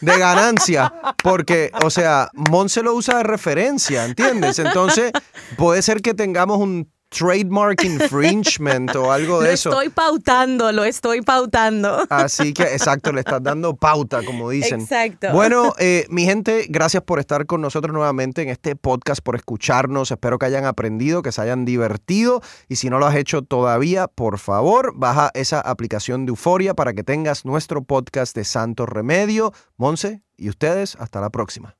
de 0.00 0.18
ganancia, 0.18 0.92
porque, 1.22 1.70
o 1.84 1.90
sea, 1.90 2.30
Monse 2.34 2.82
lo 2.82 2.94
usa 2.94 3.18
de 3.18 3.22
referencia, 3.24 4.04
¿entiendes? 4.04 4.58
Entonces, 4.58 5.12
puede 5.56 5.82
ser 5.82 6.00
que 6.00 6.14
tengamos 6.14 6.58
un 6.58 6.90
trademark 7.10 7.84
infringement 7.84 8.94
o 8.96 9.12
algo 9.12 9.42
de 9.42 9.52
eso. 9.52 9.70
Lo 9.70 9.76
estoy 9.80 9.92
pautando, 9.92 10.72
lo 10.72 10.84
estoy 10.84 11.22
pautando. 11.22 12.06
Así 12.08 12.54
que, 12.54 12.62
exacto, 12.62 13.12
le 13.12 13.20
estás 13.20 13.42
dando 13.42 13.76
pauta, 13.76 14.22
como 14.24 14.48
dicen. 14.50 14.80
Exacto. 14.80 15.32
Bueno, 15.32 15.74
eh, 15.78 16.06
mi 16.08 16.24
gente, 16.24 16.66
gracias 16.68 17.02
por 17.02 17.18
estar 17.18 17.46
con 17.46 17.60
nosotros 17.60 17.92
nuevamente 17.92 18.42
en 18.42 18.48
este 18.48 18.76
podcast, 18.76 19.20
por 19.22 19.36
escucharnos. 19.36 20.10
Espero 20.10 20.38
que 20.38 20.46
hayan 20.46 20.64
aprendido, 20.64 21.22
que 21.22 21.32
se 21.32 21.42
hayan 21.42 21.64
divertido. 21.64 22.40
Y 22.68 22.76
si 22.76 22.88
no 22.88 22.98
lo 22.98 23.06
has 23.06 23.16
hecho 23.16 23.42
todavía, 23.42 24.06
por 24.06 24.38
favor, 24.38 24.92
baja 24.96 25.30
esa 25.34 25.60
aplicación 25.60 26.26
de 26.26 26.30
Euforia 26.30 26.74
para 26.74 26.94
que 26.94 27.02
tengas 27.02 27.44
nuestro 27.44 27.82
podcast 27.82 28.34
de 28.36 28.44
Santo 28.44 28.86
Remedio. 28.86 29.52
Monse 29.76 30.22
y 30.36 30.48
ustedes, 30.48 30.96
hasta 30.96 31.20
la 31.20 31.30
próxima. 31.30 31.79